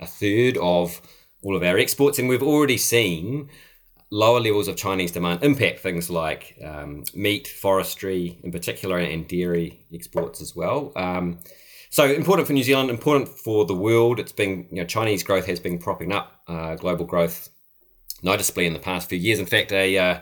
a 0.00 0.06
third 0.06 0.56
of 0.56 1.02
all 1.42 1.54
of 1.54 1.62
our 1.62 1.76
exports, 1.76 2.18
and 2.18 2.30
we've 2.30 2.42
already 2.42 2.78
seen 2.78 3.50
lower 4.10 4.40
levels 4.40 4.68
of 4.68 4.76
Chinese 4.76 5.12
demand 5.12 5.42
impact 5.42 5.80
things 5.80 6.08
like 6.08 6.56
um, 6.64 7.04
meat, 7.14 7.48
forestry 7.48 8.38
in 8.42 8.52
particular, 8.52 8.98
and 8.98 9.28
dairy 9.28 9.84
exports 9.92 10.40
as 10.40 10.56
well. 10.56 10.92
Um, 10.96 11.40
so 11.90 12.06
important 12.06 12.46
for 12.46 12.54
New 12.54 12.62
Zealand, 12.62 12.88
important 12.88 13.28
for 13.28 13.66
the 13.66 13.74
world. 13.74 14.18
It's 14.18 14.32
been 14.32 14.66
you 14.70 14.78
know 14.78 14.86
Chinese 14.86 15.22
growth 15.22 15.44
has 15.44 15.60
been 15.60 15.76
propping 15.76 16.10
up 16.10 16.40
uh, 16.48 16.76
global 16.76 17.04
growth 17.04 17.50
noticeably 18.22 18.66
in 18.66 18.72
the 18.72 18.78
past 18.78 19.08
few 19.08 19.18
years. 19.18 19.38
In 19.38 19.46
fact, 19.46 19.72
a 19.72 19.98
uh, 19.98 20.20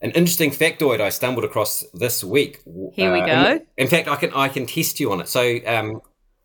an 0.00 0.10
interesting 0.12 0.50
factoid 0.50 1.00
I 1.00 1.08
stumbled 1.08 1.44
across 1.44 1.84
this 1.94 2.22
week. 2.22 2.60
Here 2.92 3.12
we 3.12 3.20
Uh, 3.20 3.26
go. 3.26 3.50
In, 3.52 3.66
in 3.76 3.86
fact, 3.88 4.08
I 4.08 4.16
can 4.16 4.32
I 4.34 4.48
can 4.48 4.66
test 4.66 5.00
you 5.00 5.10
on 5.12 5.20
it. 5.20 5.28
So, 5.28 5.58
um, 5.66 6.00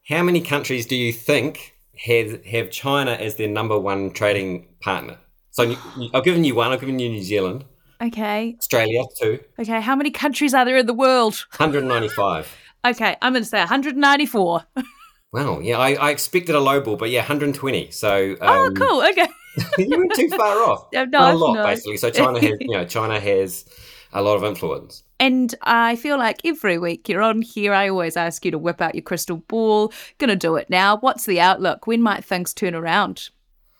how 0.07 0.23
many 0.23 0.41
countries 0.41 0.85
do 0.85 0.95
you 0.95 1.13
think 1.13 1.75
have 2.05 2.43
have 2.45 2.71
China 2.71 3.11
as 3.11 3.35
their 3.35 3.47
number 3.49 3.79
one 3.79 4.11
trading 4.11 4.67
partner? 4.81 5.17
So, 5.51 5.75
I've 6.13 6.23
given 6.23 6.43
you 6.43 6.55
one. 6.55 6.71
I've 6.71 6.79
given 6.79 6.97
you 6.97 7.09
New 7.09 7.21
Zealand, 7.21 7.65
Okay. 8.01 8.55
Australia 8.59 9.03
two, 9.19 9.39
Okay. 9.59 9.79
How 9.81 9.95
many 9.95 10.09
countries 10.09 10.53
are 10.55 10.65
there 10.65 10.77
in 10.77 10.87
the 10.87 10.93
world? 10.93 11.45
195. 11.57 12.47
Okay. 12.85 13.15
I'm 13.21 13.31
going 13.31 13.43
to 13.43 13.49
say 13.49 13.59
194. 13.59 14.65
Wow, 15.31 15.61
yeah, 15.61 15.79
I, 15.79 15.93
I 15.93 16.11
expected 16.11 16.53
a 16.53 16.59
low 16.59 16.79
ball, 16.79 16.95
but 16.95 17.09
yeah, 17.09 17.21
120. 17.21 17.89
So, 17.89 18.33
um, 18.33 18.37
oh, 18.41 18.71
cool. 18.75 19.01
Okay. 19.01 19.25
you 19.77 19.89
weren't 19.97 20.13
too 20.15 20.29
far 20.29 20.57
off. 20.63 20.87
No, 20.93 21.33
a 21.33 21.33
lot, 21.33 21.53
no. 21.53 21.63
basically. 21.65 21.97
So 21.97 22.09
China 22.09 22.39
has, 22.39 22.57
you 22.59 22.71
know, 22.71 22.85
China 22.85 23.19
has 23.19 23.65
a 24.13 24.21
lot 24.21 24.35
of 24.35 24.43
influence. 24.43 25.03
And 25.19 25.53
I 25.61 25.95
feel 25.95 26.17
like 26.17 26.41
every 26.45 26.77
week 26.77 27.07
you're 27.09 27.21
on 27.21 27.41
here, 27.41 27.73
I 27.73 27.89
always 27.89 28.17
ask 28.17 28.45
you 28.45 28.51
to 28.51 28.57
whip 28.57 28.81
out 28.81 28.95
your 28.95 29.01
crystal 29.03 29.37
ball. 29.37 29.93
Gonna 30.17 30.35
do 30.35 30.55
it 30.55 30.69
now. 30.69 30.97
What's 30.97 31.25
the 31.25 31.39
outlook? 31.39 31.87
When 31.87 32.01
might 32.01 32.23
things 32.23 32.53
turn 32.53 32.75
around? 32.75 33.29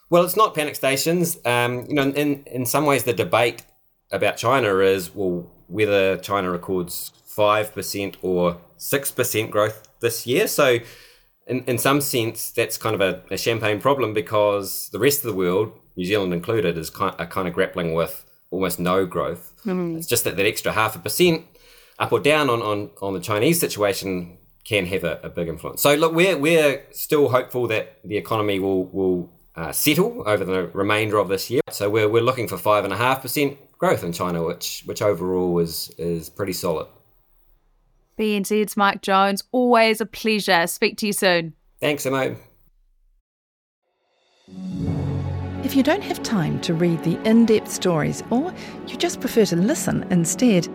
Well, 0.09 0.23
it's 0.23 0.35
not 0.35 0.53
panic 0.53 0.75
stations. 0.75 1.37
Um, 1.45 1.85
you 1.87 1.95
know, 1.95 2.09
in 2.09 2.43
in 2.45 2.65
some 2.65 2.85
ways, 2.85 3.03
the 3.03 3.13
debate 3.13 3.63
about 4.11 4.37
China 4.37 4.77
is 4.79 5.13
well 5.13 5.49
whether 5.67 6.17
China 6.17 6.51
records 6.51 7.11
five 7.25 7.73
percent 7.73 8.17
or 8.21 8.57
six 8.77 9.11
percent 9.11 9.51
growth 9.51 9.87
this 10.01 10.27
year. 10.27 10.47
So, 10.47 10.77
in 11.47 11.63
in 11.65 11.77
some 11.77 12.01
sense, 12.01 12.51
that's 12.51 12.77
kind 12.77 12.95
of 12.95 13.01
a, 13.01 13.21
a 13.33 13.37
champagne 13.37 13.79
problem 13.79 14.13
because 14.13 14.89
the 14.89 14.99
rest 14.99 15.19
of 15.23 15.31
the 15.31 15.37
world, 15.37 15.71
New 15.95 16.05
Zealand 16.05 16.33
included, 16.33 16.77
is 16.77 16.89
kind 16.89 17.15
are 17.19 17.27
kind 17.27 17.47
of 17.47 17.53
grappling 17.53 17.93
with 17.93 18.25
almost 18.51 18.79
no 18.79 19.05
growth. 19.05 19.53
It's 19.97 20.07
just 20.07 20.23
that 20.23 20.37
that 20.37 20.45
extra 20.45 20.71
half 20.71 20.95
a 20.95 20.99
percent 20.99 21.45
up 21.99 22.11
or 22.11 22.19
down 22.19 22.49
on, 22.49 22.61
on, 22.61 22.89
on 23.01 23.13
the 23.13 23.19
Chinese 23.19 23.59
situation 23.59 24.37
can 24.65 24.85
have 24.85 25.03
a, 25.03 25.19
a 25.23 25.29
big 25.29 25.47
influence. 25.47 25.81
So 25.81 25.95
look, 25.95 26.13
we're 26.13 26.37
we're 26.37 26.83
still 26.91 27.29
hopeful 27.29 27.67
that 27.67 27.99
the 28.03 28.17
economy 28.17 28.59
will 28.59 28.85
will 28.85 29.29
uh, 29.55 29.71
settle 29.71 30.23
over 30.25 30.43
the 30.45 30.67
remainder 30.67 31.17
of 31.17 31.27
this 31.27 31.49
year. 31.49 31.61
So 31.69 31.89
we're 31.89 32.09
we're 32.09 32.23
looking 32.23 32.47
for 32.47 32.57
five 32.57 32.83
and 32.83 32.93
a 32.93 32.97
half 32.97 33.21
percent 33.21 33.57
growth 33.77 34.03
in 34.03 34.13
China, 34.13 34.43
which 34.43 34.83
which 34.85 35.01
overall 35.01 35.59
is 35.59 35.93
is 35.97 36.29
pretty 36.29 36.53
solid. 36.53 36.87
BNZ's 38.17 38.77
Mike 38.77 39.01
Jones, 39.01 39.43
always 39.51 40.01
a 40.01 40.05
pleasure. 40.05 40.67
Speak 40.67 40.97
to 40.97 41.07
you 41.07 41.13
soon. 41.13 41.53
Thanks, 41.79 42.05
Amo. 42.05 42.35
If 45.63 45.77
you 45.77 45.83
don't 45.83 46.03
have 46.03 46.21
time 46.21 46.59
to 46.61 46.73
read 46.73 47.03
the 47.03 47.19
in 47.27 47.45
depth 47.45 47.71
stories 47.71 48.21
or 48.29 48.53
you 48.87 48.97
just 48.97 49.21
prefer 49.21 49.45
to 49.45 49.55
listen 49.55 50.05
instead, 50.11 50.67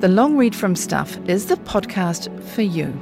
The 0.00 0.08
Long 0.08 0.36
Read 0.36 0.54
from 0.54 0.76
Stuff 0.76 1.18
is 1.28 1.46
the 1.46 1.56
podcast 1.56 2.42
for 2.42 2.62
you. 2.62 2.98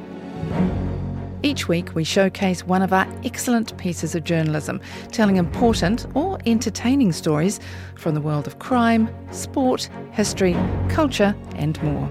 Each 1.42 1.68
week, 1.68 1.94
we 1.94 2.02
showcase 2.02 2.64
one 2.66 2.82
of 2.82 2.92
our 2.92 3.06
excellent 3.22 3.76
pieces 3.76 4.14
of 4.14 4.24
journalism, 4.24 4.80
telling 5.12 5.36
important 5.36 6.06
or 6.14 6.38
entertaining 6.46 7.12
stories 7.12 7.60
from 7.94 8.14
the 8.14 8.20
world 8.20 8.46
of 8.46 8.58
crime, 8.58 9.08
sport, 9.30 9.88
history, 10.12 10.56
culture, 10.88 11.36
and 11.54 11.80
more. 11.82 12.10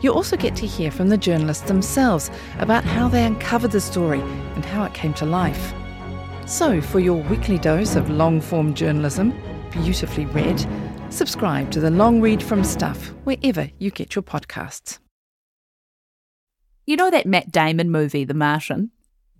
You 0.00 0.12
also 0.12 0.36
get 0.36 0.56
to 0.56 0.66
hear 0.66 0.90
from 0.90 1.08
the 1.08 1.16
journalists 1.18 1.66
themselves 1.66 2.30
about 2.58 2.84
how 2.84 3.08
they 3.08 3.24
uncovered 3.24 3.70
the 3.72 3.80
story 3.80 4.20
and 4.20 4.64
how 4.64 4.84
it 4.84 4.94
came 4.94 5.14
to 5.14 5.26
life. 5.26 5.72
So, 6.46 6.80
for 6.80 7.00
your 7.00 7.22
weekly 7.24 7.58
dose 7.58 7.96
of 7.96 8.10
long 8.10 8.40
form 8.40 8.74
journalism, 8.74 9.32
beautifully 9.70 10.26
read, 10.26 10.64
Subscribe 11.10 11.70
to 11.72 11.80
the 11.80 11.90
long 11.90 12.20
read 12.20 12.42
from 12.42 12.62
Stuff 12.62 13.08
wherever 13.24 13.68
you 13.78 13.90
get 13.90 14.14
your 14.14 14.22
podcasts. 14.22 14.98
You 16.86 16.96
know 16.96 17.10
that 17.10 17.26
Matt 17.26 17.50
Damon 17.52 17.90
movie, 17.90 18.24
The 18.24 18.34
Martian? 18.34 18.90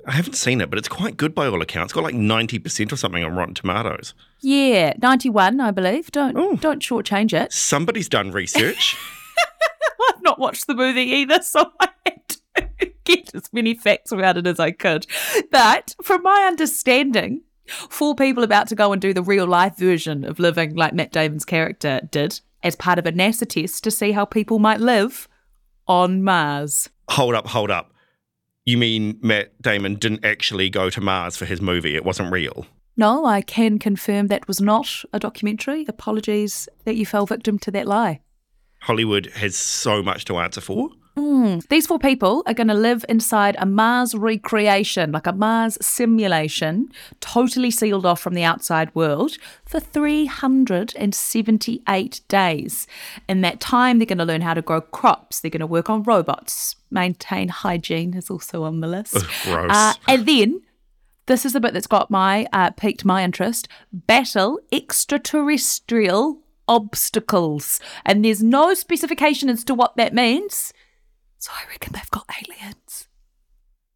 I 0.06 0.12
haven't 0.12 0.34
seen 0.34 0.60
it, 0.60 0.70
but 0.70 0.78
it's 0.78 0.88
quite 0.88 1.16
good 1.16 1.34
by 1.34 1.46
all 1.46 1.60
accounts. 1.60 1.90
It's 1.90 1.94
got 1.94 2.04
like 2.04 2.14
90% 2.14 2.92
or 2.92 2.96
something 2.96 3.22
on 3.22 3.34
Rotten 3.34 3.54
Tomatoes. 3.54 4.14
Yeah, 4.40 4.94
91, 5.02 5.60
I 5.60 5.70
believe. 5.70 6.10
Don't 6.10 6.60
don't 6.60 6.80
shortchange 6.82 7.32
it. 7.32 7.52
Somebody's 7.52 8.08
done 8.08 8.30
research. 8.30 8.96
I've 10.08 10.22
not 10.22 10.38
watched 10.38 10.66
the 10.66 10.74
movie 10.74 11.02
either, 11.02 11.42
so 11.42 11.70
I 11.80 11.88
had 12.06 12.28
to 12.28 12.92
get 13.04 13.34
as 13.34 13.52
many 13.52 13.74
facts 13.74 14.12
about 14.12 14.36
it 14.36 14.46
as 14.46 14.60
I 14.60 14.70
could. 14.70 15.06
But 15.50 15.94
from 16.02 16.22
my 16.22 16.46
understanding, 16.46 17.42
four 17.66 18.14
people 18.14 18.42
about 18.42 18.68
to 18.68 18.74
go 18.74 18.92
and 18.92 19.00
do 19.00 19.14
the 19.14 19.22
real 19.22 19.46
life 19.46 19.76
version 19.76 20.24
of 20.24 20.38
living 20.38 20.74
like 20.74 20.94
Matt 20.94 21.12
Damon's 21.12 21.44
character 21.44 22.00
did 22.10 22.40
as 22.62 22.76
part 22.76 22.98
of 22.98 23.06
a 23.06 23.12
NASA 23.12 23.48
test 23.48 23.84
to 23.84 23.90
see 23.90 24.12
how 24.12 24.24
people 24.24 24.58
might 24.58 24.80
live 24.80 25.28
on 25.86 26.22
Mars. 26.22 26.88
hold 27.08 27.34
up, 27.34 27.46
hold 27.48 27.70
up. 27.70 27.92
You 28.64 28.76
mean 28.78 29.18
Matt 29.22 29.60
Damon 29.60 29.96
didn't 29.96 30.24
actually 30.24 30.70
go 30.70 30.90
to 30.90 31.00
Mars 31.00 31.36
for 31.36 31.46
his 31.46 31.60
movie? 31.60 31.96
It 31.96 32.04
wasn't 32.04 32.30
real. 32.30 32.66
No, 32.96 33.24
I 33.24 33.40
can 33.40 33.78
confirm 33.78 34.26
that 34.26 34.46
was 34.46 34.60
not 34.60 35.04
a 35.12 35.18
documentary. 35.18 35.86
Apologies 35.88 36.68
that 36.84 36.96
you 36.96 37.06
fell 37.06 37.24
victim 37.24 37.58
to 37.60 37.70
that 37.70 37.86
lie. 37.86 38.20
Hollywood 38.80 39.26
has 39.34 39.56
so 39.56 40.02
much 40.02 40.24
to 40.26 40.38
answer 40.38 40.60
for. 40.60 40.90
Mm. 41.16 41.66
These 41.68 41.86
four 41.86 41.98
people 41.98 42.42
are 42.46 42.52
going 42.54 42.68
to 42.68 42.74
live 42.74 43.04
inside 43.08 43.56
a 43.58 43.66
Mars 43.66 44.14
recreation, 44.14 45.10
like 45.12 45.26
a 45.26 45.32
Mars 45.32 45.76
simulation, 45.80 46.88
totally 47.20 47.70
sealed 47.70 48.04
off 48.06 48.20
from 48.20 48.34
the 48.34 48.44
outside 48.44 48.94
world 48.94 49.32
for 49.64 49.80
378 49.80 52.20
days. 52.28 52.86
In 53.28 53.40
that 53.40 53.58
time, 53.60 53.98
they're 53.98 54.06
going 54.06 54.18
to 54.18 54.24
learn 54.24 54.40
how 54.40 54.54
to 54.54 54.62
grow 54.62 54.80
crops, 54.80 55.40
they're 55.40 55.50
going 55.50 55.58
to 55.60 55.66
work 55.66 55.90
on 55.90 56.04
robots, 56.04 56.76
maintain 56.90 57.48
hygiene 57.48 58.14
is 58.14 58.30
also 58.30 58.62
on 58.62 58.78
the 58.80 58.86
list. 58.86 59.16
Ugh, 59.16 59.26
gross. 59.44 59.72
Uh, 59.72 59.94
and 60.08 60.26
then 60.26 60.62
this 61.26 61.44
is 61.44 61.52
the 61.52 61.60
bit 61.60 61.74
that's 61.74 61.86
got 61.86 62.10
my 62.10 62.46
uh, 62.52 62.70
piqued 62.70 63.04
my 63.04 63.22
interest. 63.22 63.68
Battle 63.92 64.58
extraterrestrial 64.72 66.38
obstacles, 66.70 67.80
and 68.06 68.24
there's 68.24 68.42
no 68.42 68.72
specification 68.74 69.50
as 69.50 69.64
to 69.64 69.74
what 69.74 69.96
that 69.96 70.14
means. 70.14 70.72
So 71.38 71.50
I 71.54 71.68
reckon 71.68 71.92
they've 71.92 72.10
got 72.10 72.26
aliens. 72.42 73.08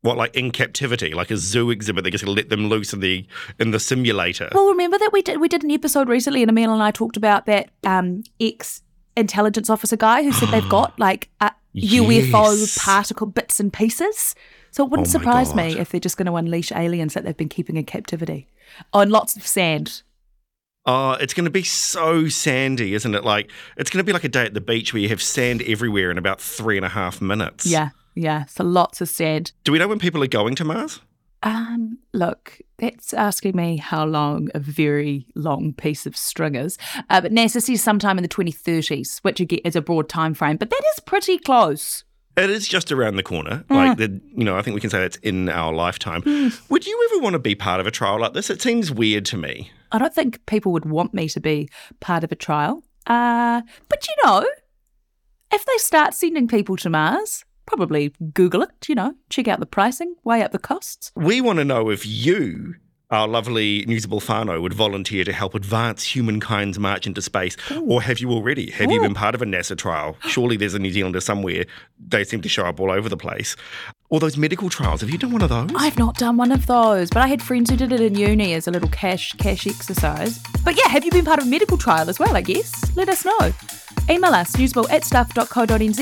What, 0.03 0.19
like 0.19 0.35
in 0.37 0.51
captivity, 0.51 1.15
like 1.15 1.31
a 1.31 1.37
zoo 1.39 1.71
exhibit? 1.71 2.05
They're 2.05 2.11
just 2.11 2.25
going 2.25 2.37
to 2.37 2.43
let 2.43 2.51
them 2.51 2.69
loose 2.69 2.93
in 2.93 3.01
the 3.01 3.27
in 3.59 3.71
the 3.71 3.81
simulator. 3.81 4.51
Well, 4.53 4.67
remember 4.69 4.99
that 4.99 5.11
we 5.13 5.23
did 5.23 5.41
we 5.41 5.49
did 5.49 5.65
an 5.65 5.71
episode 5.71 6.09
recently, 6.09 6.43
and 6.43 6.51
Emil 6.51 6.73
and 6.75 6.83
I 6.83 6.91
talked 6.91 7.17
about 7.17 7.47
that 7.47 7.71
um, 7.85 8.23
ex 8.39 8.83
intelligence 9.17 9.71
officer 9.71 9.97
guy 9.97 10.23
who 10.25 10.33
said 10.33 10.51
they've 10.51 10.69
got 10.79 10.99
like 10.99 11.31
UFO 11.41 12.61
Yes. 12.61 12.79
particle 12.79 13.27
bits 13.29 13.61
and 13.61 13.73
pieces. 13.73 14.35
So 14.73 14.85
it 14.85 14.91
wouldn't 14.91 15.09
Oh 15.09 15.13
surprise 15.13 15.55
me 15.55 15.79
if 15.79 15.91
they're 15.91 16.01
just 16.01 16.17
going 16.17 16.27
to 16.27 16.35
unleash 16.35 16.73
aliens 16.73 17.15
that 17.15 17.25
they've 17.25 17.37
been 17.37 17.49
keeping 17.49 17.77
in 17.77 17.85
captivity 17.85 18.49
on 18.93 19.09
lots 19.09 19.37
of 19.37 19.47
sand. 19.47 20.03
Oh, 20.87 21.13
it's 21.13 21.33
going 21.33 21.45
to 21.45 21.51
be 21.51 21.63
so 21.63 22.29
sandy, 22.29 22.95
isn't 22.95 23.15
it? 23.15 23.25
Like 23.25 23.51
it's 23.77 23.91
going 23.91 24.05
to 24.05 24.07
be 24.07 24.13
like 24.13 24.25
a 24.25 24.29
day 24.29 24.45
at 24.45 24.55
the 24.55 24.61
beach 24.61 24.93
where 24.93 25.01
you 25.01 25.09
have 25.09 25.23
sand 25.23 25.63
everywhere 25.63 26.11
in 26.11 26.19
about 26.19 26.41
three 26.41 26.77
and 26.77 26.85
a 26.85 26.91
half 26.91 27.21
minutes. 27.21 27.65
Yeah, 27.65 27.91
yeah. 28.15 28.45
So 28.47 28.65
lots 28.65 29.01
of 29.01 29.09
sand. 29.09 29.53
Do 29.65 29.73
we 29.73 29.79
know 29.79 29.89
when 29.89 29.99
people 29.99 30.23
are 30.23 30.29
going 30.29 30.55
to 30.57 30.65
Mars? 30.65 31.01
Um, 31.43 31.99
look, 32.15 32.59
that's 32.79 33.13
asking 33.13 33.55
me 33.55 33.77
how 33.77 34.07
long 34.07 34.49
a 34.55 34.59
very 34.59 35.27
long 35.35 35.75
piece 35.75 36.07
of 36.07 36.17
string 36.17 36.55
is. 36.55 36.79
Uh, 37.11 37.21
but 37.21 37.33
NASA 37.33 37.63
says 37.63 37.83
sometime 37.83 38.19
in 38.19 38.23
the 38.23 38.29
2030s, 38.29 39.19
which 39.19 39.41
again 39.41 39.61
is 39.65 39.77
a 39.77 39.83
broad 39.83 40.09
time 40.09 40.33
frame, 40.33 40.57
but 40.57 40.71
that 40.71 40.83
is 40.95 41.01
pretty 41.01 41.39
close. 41.39 42.05
It 42.37 42.51
is 42.51 42.67
just 42.67 42.91
around 42.91 43.17
the 43.17 43.23
corner. 43.23 43.65
Mm. 43.69 43.77
Like 43.77 43.99
the, 43.99 44.21
you 44.35 44.45
know, 44.45 44.57
I 44.57 44.63
think 44.63 44.75
we 44.75 44.81
can 44.81 44.91
say 44.91 45.01
that's 45.01 45.19
in 45.19 45.49
our 45.49 45.73
lifetime. 45.73 46.23
Would 46.69 46.87
you 46.87 47.11
ever 47.13 47.23
want 47.23 47.35
to 47.35 47.39
be 47.39 47.55
part 47.55 47.79
of 47.79 47.87
a 47.87 47.91
trial 47.91 48.19
like 48.19 48.33
this? 48.33 48.51
It 48.51 48.61
seems 48.61 48.91
weird 48.91 49.25
to 49.27 49.37
me. 49.37 49.71
I 49.95 49.99
don't 49.99 50.13
think 50.13 50.45
people 50.47 50.73
would 50.73 50.87
want 50.87 51.15
me 51.15 51.29
to 51.29 51.41
be 51.41 51.69
part 52.01 52.25
of 52.25 52.33
a 52.33 52.35
trial. 52.35 52.83
Uh, 53.07 53.63
but 53.89 54.05
you 54.09 54.15
know, 54.25 54.45
if 55.53 55.65
they 55.65 55.77
start 55.77 56.15
sending 56.15 56.49
people 56.49 56.77
to 56.79 56.91
Mars, 56.91 57.45
probably 57.65 58.13
Google 58.33 58.63
it, 58.63 58.89
you 58.89 58.97
know, 58.97 59.15
check 59.31 59.47
out 59.47 59.61
the 59.61 59.67
pricing, 59.67 60.17
weigh 60.25 60.43
up 60.43 60.51
the 60.51 60.59
costs. 60.59 61.13
We 61.15 61.41
want 61.41 61.61
to 61.61 61.65
know 61.65 61.91
if 61.91 62.05
you, 62.05 62.75
our 63.13 63.29
lovely 63.29 63.87
Newsable 63.87 64.21
Whānau, 64.21 64.61
would 64.61 64.75
volunteer 64.75 65.23
to 65.23 65.33
help 65.33 65.55
advance 65.55 66.03
humankind's 66.03 66.81
march 66.81 67.07
into 67.07 67.23
space. 67.23 67.57
Or 67.87 68.03
have 68.03 68.19
you 68.19 68.33
already? 68.33 68.73
Have 68.73 68.91
you 68.91 69.01
been 69.01 69.15
part 69.15 69.37
of 69.37 69.43
a 69.43 69.47
NASA 69.47 69.79
trial? 69.79 70.17
Surely 70.23 70.57
there's 70.57 70.75
a 70.75 70.81
New 70.81 70.91
Zealander 70.91 71.21
somewhere. 71.21 71.67
They 72.05 72.25
seem 72.25 72.43
to 72.43 72.49
show 72.49 72.65
up 72.65 72.81
all 72.81 72.91
over 72.91 73.09
the 73.09 73.17
place. 73.17 73.55
Or 74.15 74.21
those 74.21 74.37
medical 74.37 74.71
trials. 74.71 75.01
Have 75.01 75.11
you 75.11 75.19
done 75.19 75.33
one 75.33 75.43
of 75.43 75.49
those? 75.49 75.71
I've 75.75 75.99
not 75.99 76.17
done 76.17 76.37
one 76.37 76.53
of 76.53 76.67
those, 76.67 77.11
but 77.11 77.25
I 77.25 77.27
had 77.27 77.43
friends 77.43 77.69
who 77.69 77.77
did 77.77 77.91
it 77.91 78.01
in 78.01 78.15
uni 78.15 78.55
as 78.55 78.69
a 78.69 78.71
little 78.71 78.89
cash 78.91 79.33
cash 79.39 79.67
exercise. 79.67 80.39
But 80.65 80.77
yeah, 80.77 80.87
have 80.87 81.05
you 81.05 81.11
been 81.11 81.25
part 81.25 81.41
of 81.41 81.49
a 81.49 81.51
medical 81.51 81.77
trial 81.77 82.09
as 82.09 82.21
well, 82.21 82.37
I 82.37 82.41
guess? 82.41 82.97
Let 82.97 83.09
us 83.09 83.25
know. 83.25 83.53
Email 84.09 84.33
us, 84.33 84.53
newsable 84.53 84.89
at 84.89 85.03
stuff.co.nz. 85.03 85.99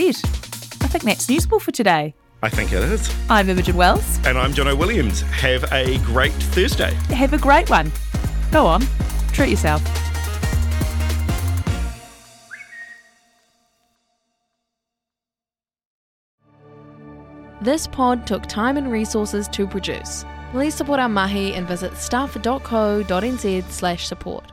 I 0.85 0.88
think 0.88 1.05
that's 1.05 1.27
newsable 1.27 1.59
for 1.59 1.70
today. 1.70 2.14
I 2.42 2.51
think 2.51 2.75
it 2.75 2.83
is. 2.83 3.11
I'm 3.31 3.48
Imogen 3.48 3.77
Wells. 3.77 4.18
And 4.27 4.37
I'm 4.37 4.53
Jono 4.53 4.77
Williams. 4.77 5.22
Have 5.22 5.64
a 5.72 5.96
great 6.01 6.35
Thursday. 6.35 6.92
Have 7.14 7.33
a 7.33 7.38
great 7.38 7.70
one. 7.70 7.90
Go 8.51 8.66
on, 8.66 8.83
treat 9.33 9.48
yourself. 9.48 9.81
This 17.62 17.87
pod 17.87 18.27
took 18.27 18.46
time 18.46 18.77
and 18.77 18.90
resources 18.90 19.46
to 19.48 19.68
produce. 19.68 20.25
Please 20.51 20.75
support 20.75 20.98
our 20.98 21.09
mahi 21.09 21.55
and 21.55 21.64
visit 21.64 21.96
stuff.co.nz 21.96 23.70
slash 23.70 24.09
support. 24.09 24.52